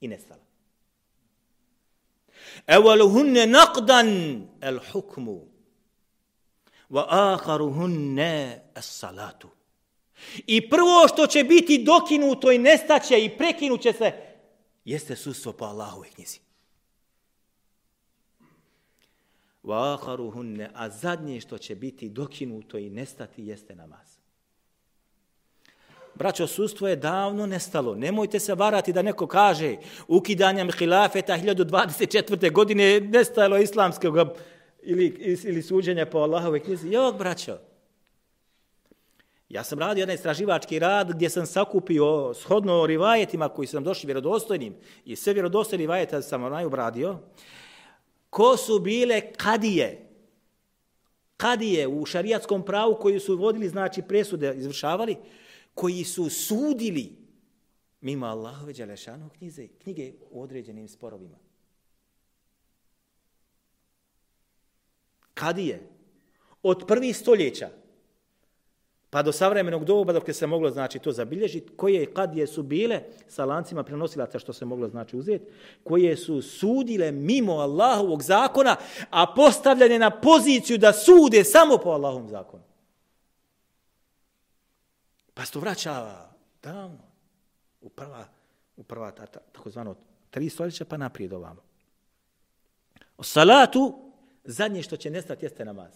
I 0.00 0.08
nestala. 0.08 0.42
Evaluhunne 2.66 3.46
naqdan 3.46 4.40
el 4.60 4.80
hukmu, 4.92 5.40
wa 6.90 7.04
akharuhunne 7.08 8.60
as 8.74 8.98
salatu. 8.98 9.48
I 10.46 10.70
prvo 10.70 11.08
što 11.08 11.26
će 11.26 11.44
biti 11.44 11.84
dokinuto 11.84 12.52
i 12.52 12.58
nestaće 12.58 13.24
i 13.24 13.30
prekinuće 13.38 13.92
se, 13.92 14.12
jeste 14.84 15.16
sudstvo 15.16 15.52
po 15.52 15.64
Allahove 15.64 16.08
knjizi. 16.08 16.40
Vaharuhunne, 19.62 20.70
a 20.74 20.90
zadnje 20.90 21.40
što 21.40 21.58
će 21.58 21.74
biti 21.74 22.08
dokinuto 22.08 22.78
i 22.78 22.90
nestati 22.90 23.44
jeste 23.46 23.74
namaz. 23.74 24.22
Braćo, 26.14 26.46
sustvo 26.46 26.88
je 26.88 26.96
davno 26.96 27.46
nestalo. 27.46 27.94
Nemojte 27.94 28.40
se 28.40 28.54
varati 28.54 28.92
da 28.92 29.02
neko 29.02 29.26
kaže 29.26 29.76
ukidanjem 30.08 30.70
hilafeta 30.70 31.38
1024. 31.38 32.52
godine 32.52 33.00
nestalo 33.00 33.58
islamskog 33.58 34.14
ili, 34.82 35.38
ili 35.44 35.62
suđenja 35.62 36.06
po 36.06 36.18
Allahove 36.18 36.60
knjizi. 36.60 36.88
Jok, 36.88 37.18
braćo, 37.18 37.58
Ja 39.52 39.64
sam 39.64 39.78
radio 39.78 40.02
jedan 40.02 40.14
istraživački 40.14 40.78
rad 40.78 41.12
gdje 41.12 41.30
sam 41.30 41.46
sakupio 41.46 42.34
shodno 42.34 42.86
rivajetima 42.86 43.48
koji 43.48 43.66
su 43.68 43.76
nam 43.76 43.84
došli 43.84 44.06
vjerodostojnim 44.06 44.74
i 45.04 45.16
sve 45.16 45.32
vjerodostojni 45.32 45.82
rivajete 45.82 46.22
sam 46.22 46.44
onaj 46.44 46.64
obradio. 46.64 47.18
Ko 48.30 48.56
su 48.56 48.78
bile 48.78 49.32
kadije? 49.32 50.08
Kadije 51.36 51.88
u 51.88 52.06
šarijatskom 52.06 52.64
pravu 52.64 52.96
koji 53.00 53.20
su 53.20 53.36
vodili, 53.36 53.68
znači 53.68 54.02
presude 54.02 54.54
izvršavali, 54.56 55.16
koji 55.74 56.04
su 56.04 56.30
sudili 56.30 57.16
mimo 58.00 58.26
Allahove 58.26 58.72
Đalešanu 58.72 59.28
knjize, 59.28 59.68
knjige 59.68 60.12
u 60.30 60.42
određenim 60.42 60.88
sporovima. 60.88 61.38
Kadije 65.34 65.88
od 66.62 66.84
prvih 66.86 67.16
stoljeća 67.16 67.81
pa 69.12 69.22
do 69.22 69.32
savremenog 69.32 69.84
doba 69.84 70.12
dok 70.12 70.28
je 70.28 70.34
se 70.34 70.46
moglo 70.46 70.70
znači 70.70 70.98
to 70.98 71.12
zabilježiti, 71.12 71.72
koje 71.76 72.14
kad 72.14 72.36
je 72.36 72.46
su 72.46 72.62
bile 72.62 73.02
sa 73.28 73.44
lancima 73.44 73.82
prenosilaca 73.82 74.38
što 74.38 74.52
se 74.52 74.64
moglo 74.64 74.88
znači 74.88 75.16
uzeti, 75.16 75.44
koje 75.84 76.16
su 76.16 76.42
sudile 76.42 77.12
mimo 77.12 77.52
Allahovog 77.52 78.22
zakona, 78.22 78.76
a 79.10 79.26
postavljene 79.36 79.98
na 79.98 80.10
poziciju 80.10 80.78
da 80.78 80.92
sude 80.92 81.44
samo 81.44 81.78
po 81.78 81.90
Allahovom 81.90 82.28
zakonu. 82.28 82.62
Pa 85.34 85.44
se 85.44 85.52
to 85.52 85.60
vraća 85.60 86.26
davno, 86.62 87.04
u 87.80 87.88
prva, 87.88 88.24
u 88.76 88.82
prva 88.82 89.10
ta, 89.10 89.26
ta, 89.26 89.40
takozvano 89.52 89.94
tri 90.30 90.48
stoljeća 90.48 90.84
pa 90.84 90.96
naprijed 90.96 91.32
ovamo. 91.32 91.62
O 93.16 93.22
salatu, 93.22 94.12
zadnje 94.44 94.82
što 94.82 94.96
će 94.96 95.10
nestati 95.10 95.44
jeste 95.44 95.64
namaz. 95.64 95.92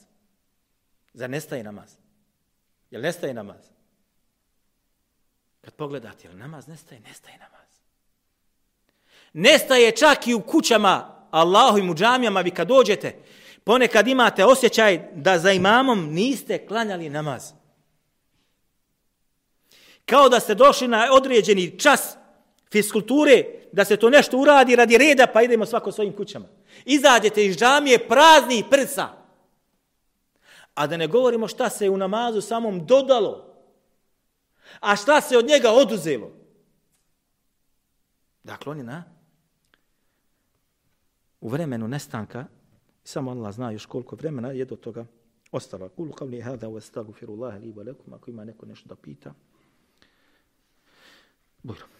Zar 1.14 1.30
nestaje 1.30 1.64
namaz? 1.64 2.05
Jel 2.90 3.02
nestaje 3.02 3.34
namaz? 3.34 3.62
Kad 5.60 5.74
pogledate, 5.74 6.28
jel 6.28 6.38
namaz 6.38 6.66
nestaje? 6.66 7.00
Nestaje 7.00 7.38
namaz. 7.38 7.66
Nestaje 9.32 9.96
čak 9.96 10.26
i 10.26 10.34
u 10.34 10.40
kućama 10.40 11.26
Allahu 11.30 11.78
i 11.78 11.94
džamijama, 11.94 12.40
vi 12.40 12.50
kad 12.50 12.68
dođete, 12.68 13.22
ponekad 13.64 14.08
imate 14.08 14.44
osjećaj 14.44 15.08
da 15.14 15.38
za 15.38 15.52
imamom 15.52 16.12
niste 16.12 16.66
klanjali 16.66 17.10
namaz. 17.10 17.52
Kao 20.04 20.28
da 20.28 20.40
ste 20.40 20.54
došli 20.54 20.88
na 20.88 21.08
određeni 21.12 21.78
čas 21.78 22.16
fiskulture, 22.72 23.44
da 23.72 23.84
se 23.84 23.96
to 23.96 24.10
nešto 24.10 24.38
uradi 24.38 24.76
radi 24.76 24.98
reda, 24.98 25.26
pa 25.26 25.42
idemo 25.42 25.66
svako 25.66 25.92
svojim 25.92 26.12
kućama. 26.12 26.46
Izađete 26.84 27.46
iz 27.46 27.56
džamije 27.56 28.08
prazni 28.08 28.64
prsa. 28.70 29.08
A 30.76 30.86
da 30.86 30.96
ne 30.96 31.06
govorimo 31.06 31.48
šta 31.48 31.70
se 31.70 31.90
u 31.90 31.96
namazu 31.96 32.40
samom 32.40 32.86
dodalo. 32.86 33.56
A 34.80 34.96
šta 34.96 35.20
se 35.20 35.38
od 35.38 35.46
njega 35.46 35.70
oduzelo. 35.70 36.32
Dakle, 38.44 38.70
on 38.70 38.78
je 38.78 38.84
na 38.84 39.04
u 41.40 41.48
vremenu 41.48 41.88
nestanka, 41.88 42.44
samo 43.04 43.30
Allah 43.30 43.54
zna 43.54 43.70
još 43.70 43.86
koliko 43.86 44.16
vremena 44.16 44.50
je 44.50 44.64
do 44.64 44.76
toga 44.76 45.06
ostalo. 45.52 45.88
Kulu 45.88 46.12
kao 46.12 46.26
li 46.26 46.40
hada 46.40 46.68
wa 46.68 46.80
stagu 46.80 47.14
li 47.20 47.72
wa 47.72 47.86
lakum, 47.86 48.14
ako 48.14 48.30
ima 48.30 48.44
neko 48.44 48.66
nešto 48.66 48.88
da 48.88 48.96
pita. 48.96 49.34
Bujro. 51.62 51.95